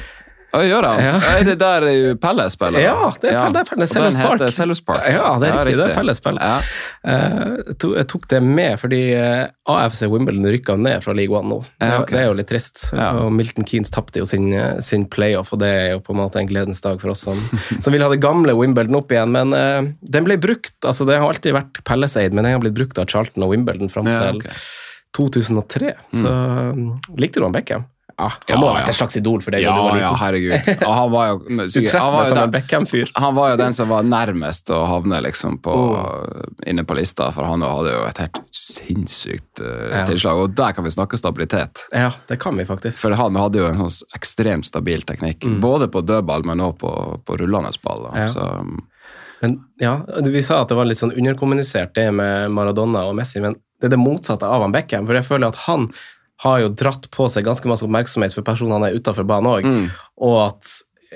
[0.58, 1.02] Å, gjør han?
[1.06, 1.14] Ja.
[1.38, 1.86] Er det der
[2.24, 2.82] Pelle spiller?
[2.82, 4.40] Ja, det er Pelle- er Pelle Sellers Park.
[4.40, 5.04] heter Sellers Park.
[5.14, 6.42] Ja, det er riktig, det er Pelle spiller.
[6.42, 6.58] Ja.
[7.08, 11.60] Eh, jeg tok- det med fordi eh, AFC Wimbledon rykka ned fra League One nå.
[11.80, 12.10] Det, Ja, ok.
[12.16, 12.88] det er jo litt trist.
[12.98, 13.12] Ja.
[13.22, 16.22] Og Milton Keanes tapte jo sin, eh, sin playoff, og det er jo på en
[16.24, 17.38] måte en gledens dag for oss som,
[17.84, 19.32] som vil ha det gamle Wimbledon opp igjen.
[19.36, 22.76] Men uh, den ble brukt, altså det har alltid vært Pelleseid, men den har blitt
[22.78, 24.50] brukt av Charlton og Wimbledon fram Ja, til ok.
[25.18, 25.94] 2003.
[26.14, 27.86] Så um, likte du han Beckham?
[28.18, 30.12] Ja, han må ha vært et slags idol for deg Ja, da du var ja,
[30.18, 30.70] herregud.
[30.88, 33.12] Og han var jo, Du sikkert, han treffer var jo som en Beckham-fyr.
[33.14, 36.42] han var jo den som var nærmest å havne liksom på, Oh.
[36.66, 40.42] inne på lista, for han hadde jo et helt sinnssykt uh, tilslag.
[40.42, 41.86] Og der kan vi snakke stabilitet.
[41.94, 43.02] Ja, det kan vi faktisk.
[43.06, 46.94] For han hadde jo en sånn ekstremt stabil teknikk, både på dødball, men også på,
[47.28, 48.08] på rullende ball.
[48.10, 48.20] Mm.
[48.24, 48.28] Ja.
[48.34, 48.50] Så,
[49.42, 49.94] Men ja,
[50.26, 53.92] Vi sa at det var litt sånn underkommunisert, det med Maradona og Messi, men det
[53.92, 55.06] er det motsatte av han Beckham.
[55.06, 55.92] For jeg føler at han
[56.44, 59.66] har jo dratt på seg ganske masse oppmerksomhet for personene han er utafor banen òg.
[59.66, 59.88] mm,
[60.22, 60.68] Og at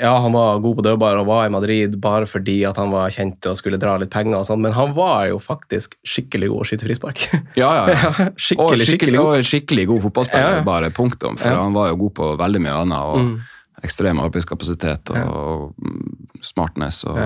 [0.01, 3.09] ja, han var god på dødball og var i Madrid bare fordi at han var
[3.11, 6.61] kjent og skulle dra litt penger og sånn, men han var jo faktisk skikkelig god
[6.63, 7.25] å skyte frispark.
[7.59, 8.11] ja, ja, ja.
[8.39, 9.35] skikkelig, Og skikkelig, skikkelig, god.
[9.35, 10.63] og skikkelig god fotballspiller, Ja, ja.
[10.63, 11.37] bare punktum.
[11.37, 11.59] For Ja.
[11.61, 12.97] han var jo god på veldig mye annet.
[12.99, 13.33] og Mm.
[13.83, 17.17] Ekstrem arbeidskapasitet og, og smartness og,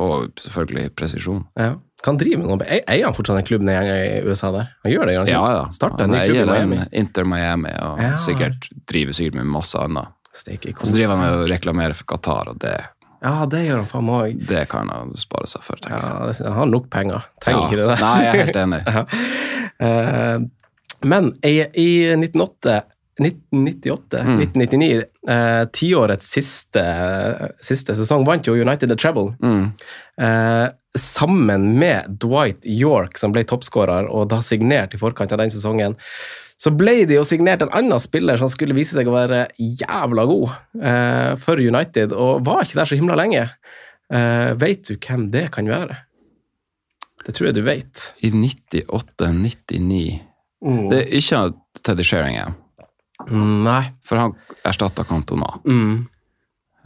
[0.00, 1.42] og selvfølgelig presisjon.
[1.60, 1.74] Ja.
[2.04, 2.66] Kan drive med noe.
[2.68, 4.66] Eier han fortsatt en klubb nede i USA der?
[4.84, 5.62] Han gjør det, han Ja, ja.
[5.72, 6.80] Startet en ny klubb i Miami.
[7.00, 8.10] Inter Miami og Ja.
[8.20, 10.08] sikkert driver sikkert med masse annet.
[10.34, 12.74] Og så driver han og reklamerer for Qatar, og det,
[13.24, 14.46] Ja, det gjør han faen meg òg.
[14.50, 16.02] det kan han spare seg for, tenker.
[16.04, 16.44] Ja, jeg.
[16.44, 17.24] han har nok penger.
[17.40, 17.66] Trenger Ja.
[17.68, 18.04] ikke det der.
[18.04, 18.82] Nei, jeg er helt enig.
[18.94, 19.04] Ja.
[19.80, 20.38] Eh,
[21.04, 22.82] men i, i 1908
[23.20, 24.38] 1998, Mm.
[24.40, 26.84] 1999, eh, tiårets siste,
[27.62, 29.36] siste sesong, vant jo United the Treble.
[29.42, 29.72] Mm.
[30.18, 30.68] Eh,
[30.98, 35.96] sammen med Dwight York, som ble toppskårer og da signert i forkant av den sesongen,
[36.60, 40.24] så ble det jo signert en annen spiller som skulle vise seg å være jævla
[40.30, 43.48] god eh, for United, og var ikke der så himla lenge.
[44.14, 45.98] Eh, vet du hvem det kan være?
[47.24, 48.06] Det tror jeg du vet.
[48.22, 50.00] I 98-99
[50.92, 51.42] Det er ikke
[51.84, 52.54] Teddy Sheringham,
[53.28, 53.82] Nei.
[54.06, 54.34] for han
[54.64, 55.56] erstatta Cantona.
[55.66, 56.04] Mm.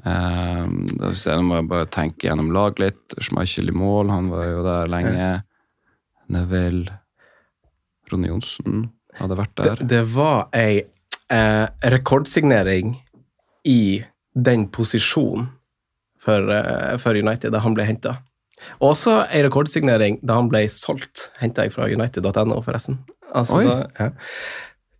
[0.07, 0.64] Eh,
[1.01, 3.16] da må jeg bare tenke gjennom lag litt.
[3.18, 5.28] Schmeichel i mål, han var jo der lenge.
[6.28, 7.01] Neville
[8.12, 8.88] Ronny Johnsen
[9.18, 9.82] hadde vært der.
[9.88, 10.84] det var ei
[11.32, 12.94] eh, rekordsignering
[13.68, 14.05] i
[14.38, 15.49] den posisjonen
[16.20, 18.18] for, eh, for United da han ble henta.
[18.84, 23.01] Også ei rekordsignering da han ble solgt, henta jeg fra United.no, forresten.
[23.28, 24.11] Altså, da, ja.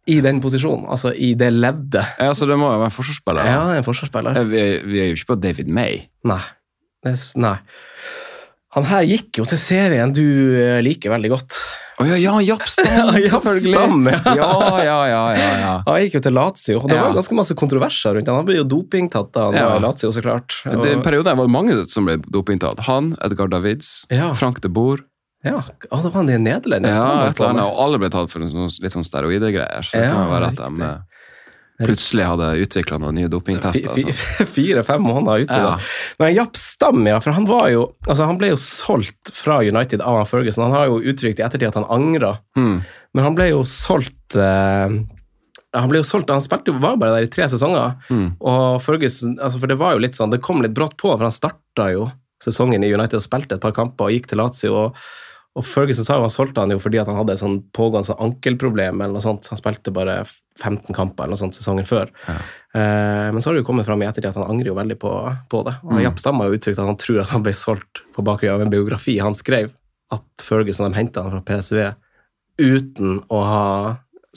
[0.09, 2.15] I den posisjonen, altså i det leddet.
[2.19, 3.45] Ja, så det må jo være en forsvarsspiller.
[3.51, 4.39] Ja, en forsvarsspiller.
[4.49, 5.99] Vi, er- vi er jo ikke på David May.
[6.25, 6.41] Nei.
[7.05, 7.59] Det, nei.
[8.77, 10.23] Han her gikk jo til serien du
[10.61, 11.57] eh, liker veldig godt.
[11.99, 13.73] Å ja, ja, Japp Stam, selvfølgelig!
[13.75, 14.19] Stam, ja.
[14.39, 14.51] ja,
[14.87, 15.71] ja, ja, ja, ja.
[15.89, 18.39] Han gikk jo til Lazio, og det var ganske masse kontroverser rundt han.
[18.43, 19.65] Han ble jo dopingtatt da han Ja.
[19.73, 20.61] var i Lazio, så klart.
[20.69, 22.85] Og, Det, I perioden var det mange som ble dopingtatt.
[22.87, 24.05] Han, Edgar Davids.
[24.39, 25.03] Frank de Boer.
[25.45, 25.61] Ja,
[25.91, 26.87] da var han i Nederland.
[26.87, 29.85] Ja, et eller annet, og alle ble tatt for en sånn- litt sånn steroidegreier.
[29.87, 33.93] Så det Ja, kan være at de eh, plutselig hadde utvikla noen nye dopingtester.
[33.95, 34.11] Altså.
[34.57, 35.55] Fire-fem måneder ute.
[35.61, 35.77] Ja.
[35.77, 35.79] da.
[36.19, 40.03] Men Japp Stam, ja, for han var jo altså Han ble jo solgt fra United
[40.03, 40.65] av Ferguson.
[40.67, 42.81] Han har jo uttrykt i ettertid at han angra, Hmm.
[43.15, 44.99] men han ble jo solgt eh,
[45.79, 47.95] han ble jo solgt, han spilte jo var bare der i tre sesonger.
[48.11, 48.29] Mm.
[48.41, 51.27] Og Ferguson, altså for det var jo litt sånn, det kom litt brått på, for
[51.29, 52.07] han starta jo
[52.43, 54.73] sesongen i United og spilte et par kamper og gikk til Lazio.
[54.75, 54.97] og
[55.59, 58.15] og Ferguson sa jo han solgte han jo fordi at han hadde et sånn pågående
[58.23, 59.01] ankelproblem.
[59.03, 59.49] eller noe sånt.
[59.51, 60.21] Han spilte bare
[60.63, 62.11] 15 kamper eller noe sånt sesongen før.
[62.29, 62.37] Ja.
[62.79, 64.99] Eh, men så har det jo kommet fram i ettertid at han angrer jo veldig
[65.03, 65.13] på,
[65.51, 65.77] på det.
[65.85, 66.03] Og Mm.
[66.07, 68.67] Japp Stam har jo uttrykt at han tror at han ble solgt på bakgrunn av
[68.67, 69.73] en biografi han skrev.
[70.15, 71.95] At Ferguson de henta han fra PSV
[72.59, 73.65] uten å ha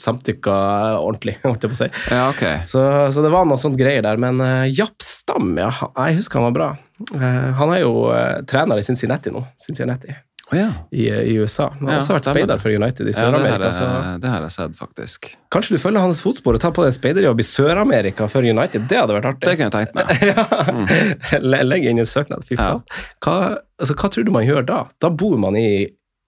[0.02, 0.54] samtykka
[0.98, 1.88] ordentlig, holdt jeg på å si.
[2.10, 2.62] Ja, okay.
[2.66, 2.80] Så,
[3.14, 4.18] så det var noe sånt greier der.
[4.20, 5.70] Men uh, Japp Stam, ja,
[6.08, 6.70] jeg husker han var bra.
[7.14, 10.12] Eh, han er jo eh, trener i Cincinnati nå, Cincinnati
[10.52, 10.68] Å ja.
[10.92, 11.70] i, i USA.
[11.78, 13.70] Han har Ja, også vært speider for United i Sør-Amerika.
[13.72, 15.30] Ja, det har jeg sett, faktisk.
[15.54, 18.84] kanskje du følger hans fotspor og tar på deg en speiderjobb i Sør-Amerika for United?
[18.90, 19.48] Det hadde vært artig.
[19.48, 20.12] Det kunne jeg tenkt meg.
[20.76, 21.64] mm.
[21.72, 22.44] Legge inn en søknad.
[22.48, 22.84] Fy faen.
[23.24, 23.36] Hva,
[23.80, 24.82] altså, hva tror du man gjør da?
[25.00, 25.86] Da bor man i,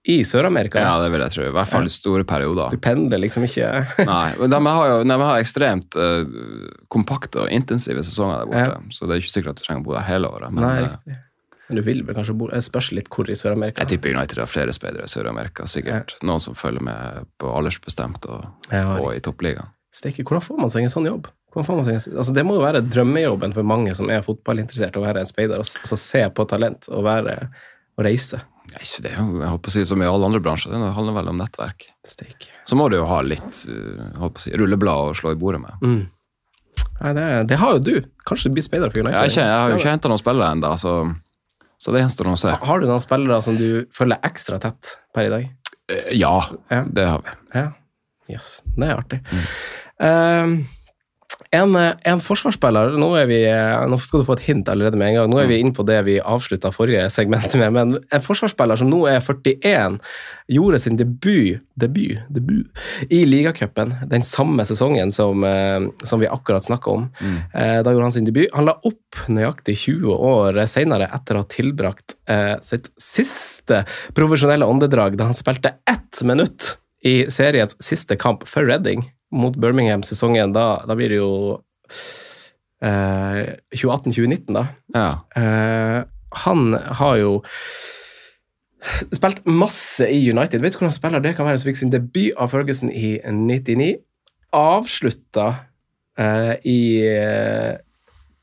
[0.09, 0.81] i Sør-Amerika.
[0.81, 1.45] Ja, det vil jeg tro.
[1.49, 2.73] I hvert fall i store perioder.
[2.73, 3.69] Du pendler liksom ikke
[4.09, 6.25] Nei, men de har jo de har ekstremt uh,
[6.93, 8.97] kompakte og intensive sesonger der borte.
[8.97, 10.53] Så det er ikke sikkert at du trenger å bo der hele året.
[10.53, 11.21] Men Nei, eh, riktig.
[11.67, 13.81] Men du vil vel kanskje bo Det spørs litt hvor i Sør-Amerika.
[13.81, 15.65] jeg tipper United har flere speidere i Sør-Amerika.
[15.69, 19.71] Sikkert noen som følger med på aldersbestemt og, Ja, og i toppligaen.
[19.95, 21.29] Steike, hvordan får man seg en sånn jobb?
[21.55, 24.97] Får man seg en, altså det må jo være drømmejobben for mange som er fotballinteressert,
[24.99, 27.37] å være en speider og altså se på talent og, være,
[27.95, 28.41] og reise.
[28.73, 31.15] Nei, det er jo, jeg håper å si, som i alle andre bransjer, det handler
[31.15, 31.87] vel om nettverk.
[32.03, 32.49] Steak.
[32.67, 35.61] Så må du jo ha litt jeg håper å si, rulleblad å slå i bordet
[35.63, 35.85] med.
[35.85, 36.01] Mm.
[36.99, 37.95] Nei, det, det har jo du.
[38.27, 39.29] Kanskje du blir speider for United?
[39.29, 40.97] Jeg, er jeg har jo ikke henta noen spillere ennå, så,
[41.79, 42.49] så det gjenstår å se.
[42.65, 45.49] Har du noen spillere som du følger ekstra tett per i dag?
[45.91, 46.39] Eh, Ja,
[46.71, 46.83] Ja.
[46.87, 47.35] det har vi.
[47.59, 47.67] Ja.
[48.29, 49.19] Jøss, det er artig.
[50.01, 50.65] Ehm,
[51.55, 55.11] En, eh, en forsvarsspiller nå, vi, eh, nå skal du få et hint allerede med
[55.11, 55.31] en gang.
[55.31, 57.73] Nå er vi inne på det vi avslutta forrige segment med.
[57.75, 59.99] Men en forsvarsspiller som nå er 41,
[60.51, 66.65] gjorde sin debut, debut, debut i ligacupen den samme sesongen som, eh, som vi akkurat
[66.65, 67.09] snakka om.
[67.19, 67.37] Mm.
[67.83, 68.49] Da gjorde han sin debut.
[68.53, 72.15] Han la opp nøyaktig 20 år senere, etter å ha tilbrakt
[72.65, 73.83] sitt siste
[74.13, 80.53] profesjonelle åndedrag da han spilte ett minutt i seriens siste kamp for Reading mot Birmingham-sesongen.
[80.55, 81.31] Da, da blir det jo
[82.83, 84.65] eh, 2018-2019, da.
[84.95, 85.07] Ja.
[85.35, 85.99] Eh,
[86.45, 87.37] han har jo
[89.15, 90.61] spilt masse i United.
[90.61, 93.95] Vet du hvordan spiller det kan være som fikk sin debut av Ferguson i 99?
[94.55, 95.47] Avslutta
[96.19, 97.75] eh, i eh,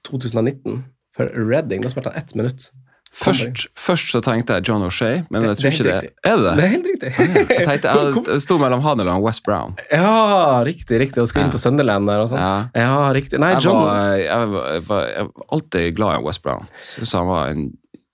[0.08, 0.82] 2019
[1.14, 1.84] for Reading.
[1.84, 2.70] Da spilte han ett minutt.
[3.12, 6.44] Først, først så tenkte jeg John O'Shea, men jeg tror det ikke det Er det
[6.46, 6.52] det?
[6.56, 7.10] Det er helt riktig.
[7.52, 7.92] Jeg tenkte
[8.32, 9.76] jeg, sto mellom han eller han West Brown.
[9.92, 10.96] Ja, riktig.
[11.02, 11.20] riktig.
[11.20, 12.40] Og skulle inn på Sunderland der og sånn.
[12.40, 12.54] Ja.
[12.72, 13.40] Ja, riktig.
[13.42, 16.72] Nei, John jeg, var, jeg, var, jeg var alltid glad i West Brown.
[16.94, 17.68] Syns han var en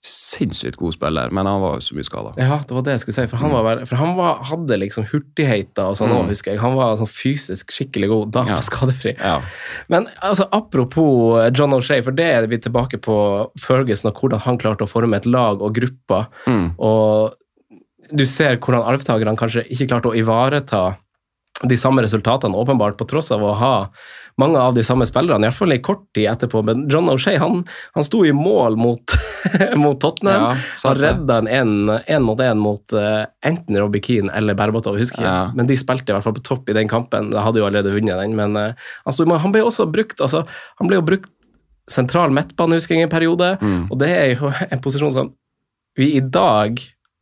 [0.09, 2.33] sinnssykt god spiller, men han var jo så mye skada.
[2.41, 3.27] Ja, det var det jeg skulle si.
[3.31, 6.29] For han, var, for han var, hadde liksom hurtigheter og sånn òg, Mm.
[6.33, 6.61] husker jeg.
[6.61, 8.33] Han var sånn fysisk skikkelig god.
[8.33, 8.55] Da var Ja.
[8.61, 9.15] han skadefri.
[9.19, 9.41] Ja.
[9.89, 13.19] Men altså, apropos John O'Shea, for det er vi tilbake på
[13.61, 16.27] Ferguson og hvordan han klarte å forme et lag og grupper.
[16.47, 16.73] Mm.
[16.79, 17.35] Og
[18.15, 20.97] du ser hvordan arvtakerne kanskje ikke klarte å ivareta
[21.63, 23.75] de samme resultatene, åpenbart, på tross av å ha
[24.39, 26.61] mange av de samme spillerne, i hvert fall i kort tid etterpå.
[26.63, 27.65] Men John O'Shea han,
[27.97, 29.15] han sto i mål mot,
[29.83, 30.45] mot Tottenham.
[30.45, 30.53] Ja,
[30.85, 35.33] han redda en én mot én mot uh, enten Robbie Keane eller Berbatov, husker jeg.
[35.33, 35.49] Ja.
[35.59, 37.33] Men de spilte i hvert fall på topp i den kampen.
[37.35, 40.45] De hadde jo allerede vunnet den, men uh, han, sto, han ble også brukt altså,
[40.79, 41.35] han ble jo brukt
[41.91, 43.57] sentral midtbane, husker jeg, i en periode.
[43.59, 43.89] Mm.
[43.89, 45.35] Og det er jo en posisjon som
[45.99, 46.79] vi i dag,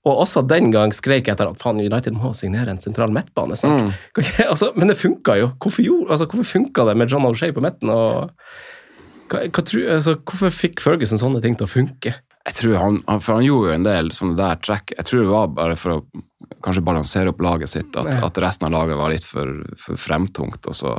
[0.07, 3.91] og også den gang, skrek etter at faen, United må signere en sentral midtbane snart.
[3.91, 4.23] Mm.
[4.53, 5.51] Altså, men det funka jo.
[5.59, 7.91] Hvorfor, gjorde, altså, hvorfor funka det med John O'Shea på midten?
[7.91, 8.31] og
[9.27, 9.65] hva, hva
[9.97, 12.15] altså, Hvorfor fikk Ferguson sånne ting til å funke?
[12.47, 14.95] Jeg tror han, han, For han gjorde jo en del sånne der trekk.
[14.95, 16.01] Jeg tror det var bare for å
[16.63, 20.71] kanskje balansere opp laget sitt, at, at resten av laget var litt for, for fremtungt.
[20.71, 20.95] Og så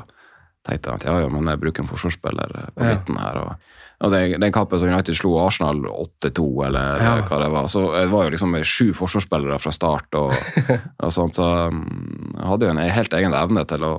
[0.67, 3.39] tenkte han at ja, ja, men jeg bruker en forsvarsspiller eh, på midten her.
[3.45, 7.13] og og den, den kampen som United slo Arsenal 8-2, eller Ja.
[7.25, 10.13] hva det var, så det var jo liksom sju forsvarsspillere fra start.
[10.13, 10.33] og,
[11.03, 13.93] og sånt, Så jeg hadde jo en helt egen evne til å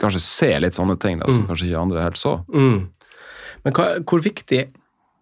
[0.00, 1.48] kanskje se litt sånne ting da, som Mm.
[1.48, 2.44] kanskje ikke andre helt så.
[2.52, 2.88] Mm.
[3.64, 4.68] Men hva, hvor viktig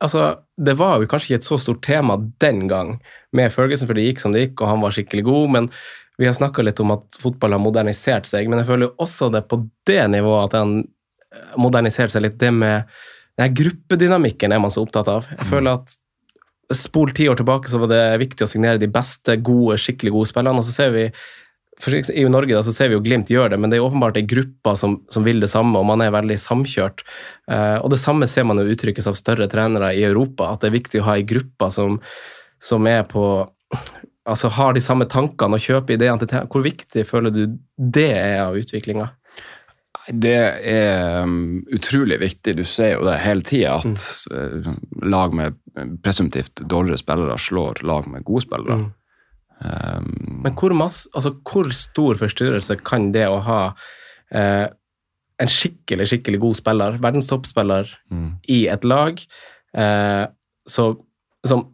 [0.02, 3.00] Altså, Det var jo kanskje ikke et så stort tema den gang
[3.36, 5.50] med Ferguson, for det gikk som det gikk, og han var skikkelig god.
[5.50, 5.70] men
[6.18, 9.30] vi har snakka litt om at fotball har modernisert seg, men jeg føler jo også
[9.32, 10.84] det på det nivået at han
[11.58, 12.38] moderniserte seg litt.
[12.38, 12.84] Det med
[13.40, 15.28] den gruppedynamikken er man så opptatt av.
[15.38, 15.96] Jeg føler at
[16.70, 20.30] Spol ti år tilbake så var det viktig å signere de beste, gode, skikkelig gode
[20.30, 21.06] spillerne, og så ser vi
[22.14, 24.26] I Norge da, så ser vi jo Glimt gjøre det, men det er åpenbart ei
[24.28, 27.02] gruppe som, som vil det samme, og man er veldig samkjørt.
[27.50, 30.70] Eh, og det samme ser man jo uttrykkes av større trenere i Europa, at det
[30.70, 31.98] er viktig å ha ei gruppe som,
[32.62, 33.24] som er på
[34.30, 36.44] Altså har de samme tankene og kjøper ideene til.
[36.52, 39.06] Hvor viktig føler du det er av utviklinga?
[40.10, 40.36] Det
[40.66, 42.56] er um, utrolig viktig.
[42.58, 44.64] Du ser jo det hele tida, at Mm.
[44.66, 44.72] eh,
[45.06, 45.54] lag med
[46.02, 48.76] presumptivt dårligere spillere slår lag med gode spillere.
[48.76, 48.92] Mm.
[49.60, 53.74] Um, Men hvor, masse, altså, hvor stor forstyrrelse kan det å ha
[54.32, 54.68] eh,
[55.40, 58.30] en skikkelig, skikkelig god spiller, verdenstoppspiller, mm.
[58.48, 59.20] i et lag
[59.76, 60.26] eh,
[60.68, 60.86] så,
[61.44, 61.66] som,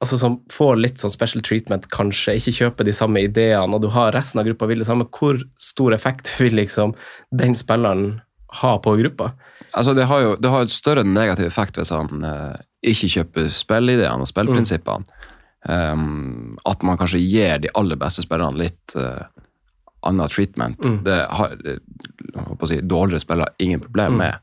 [0.00, 3.88] altså, som får litt sånn special treatment, kanskje, ikke kjøper de samme ideene, og du
[3.92, 6.94] har resten av gruppa vil det samme, hvor stor effekt vil liksom
[7.30, 8.20] den spilleren
[8.62, 9.32] ha på gruppa?
[9.72, 12.56] Altså, det har jo det har et større negativ effekt hvis han eh,
[12.90, 15.04] ikke kjøper spillideene og spillprinsippene.
[15.68, 19.20] Um, at man kanskje gir de aller beste spillerne litt uh,
[20.08, 20.80] annet treatment.
[20.88, 21.02] Mm.
[21.04, 21.80] Det har jeg
[22.56, 24.18] å si, dårligere spillere ingen problem Mm.
[24.18, 24.38] med,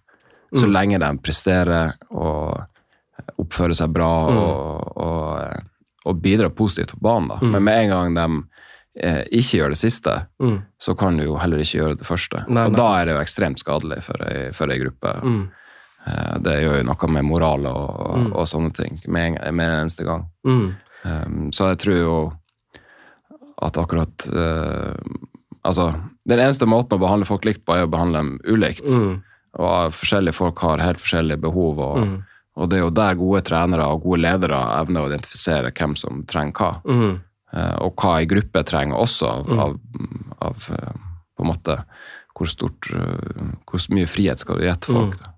[0.54, 0.74] så Mm.
[0.76, 2.62] lenge de presterer og
[3.42, 4.38] oppfører seg bra Mm.
[4.38, 5.62] og, og, eh,
[6.08, 7.30] og bidrar positivt på banen.
[7.34, 7.40] Da.
[7.42, 7.52] Mm.
[7.56, 8.28] Men med en gang de
[9.04, 10.58] eh, ikke gjør det siste, Mm.
[10.82, 12.44] så kan du jo heller ikke gjøre det første.
[12.50, 15.12] Nei, og da er det jo ekstremt skadelig for ei, for ei gruppe.
[15.24, 15.44] Mm.
[16.08, 18.32] Eh, Det gjør jo noe med moral og, Mm.
[18.34, 20.26] og sånne ting med en, med en eneste gang.
[20.46, 20.76] Mm.
[21.06, 22.16] Um, så jeg tror jo
[23.62, 24.94] at akkurat eh,
[25.68, 25.90] Altså,
[26.30, 28.86] den eneste måten å behandle folk likt på, er å behandle dem ulikt.
[28.88, 29.18] Mm.
[29.60, 31.98] Og forskjellige folk har helt forskjellige behov, og.
[32.58, 36.24] Og det er jo der gode trenere og gode ledere evner å identifisere hvem som
[36.30, 36.70] trenger hva.
[36.90, 37.20] Mm.
[37.54, 40.32] Eh, og hva ei gruppe trenger også, av, Mm.
[40.42, 40.94] av, eh,
[41.38, 41.78] på en måte
[42.38, 45.16] hvor stort eh, Hvor mye frihet skal du gi til folk?
[45.22, 45.34] Mm.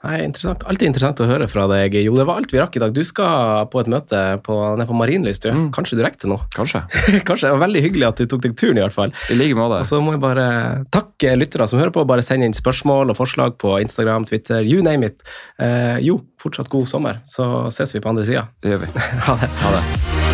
[0.00, 0.62] Nei, interessant.
[0.64, 1.98] Alltid interessant å høre fra deg.
[2.00, 2.94] Jo, det var alt vi rakk i dag.
[2.96, 5.52] Du skal på et møte på, nede på Marienlyst, du.
[5.52, 5.66] Mm.
[5.76, 6.46] Kanskje du rekker noe?
[6.56, 6.80] Kanskje.
[7.28, 7.50] Kanskje.
[7.50, 9.12] Det var veldig hyggelig at du tok deg turen, i hvert fall.
[9.28, 9.82] I like måte.
[9.82, 10.46] Og så må jeg bare
[10.94, 12.06] takke lyttere som hører på.
[12.08, 15.20] Bare send inn spørsmål og forslag på Instagram, Twitter, you name it.
[15.60, 17.20] Eh, jo, fortsatt god sommer.
[17.28, 18.48] Så ses vi på andre sida.
[18.64, 18.92] Det gjør vi.
[19.28, 19.52] Ha det.
[19.60, 20.29] Ha det.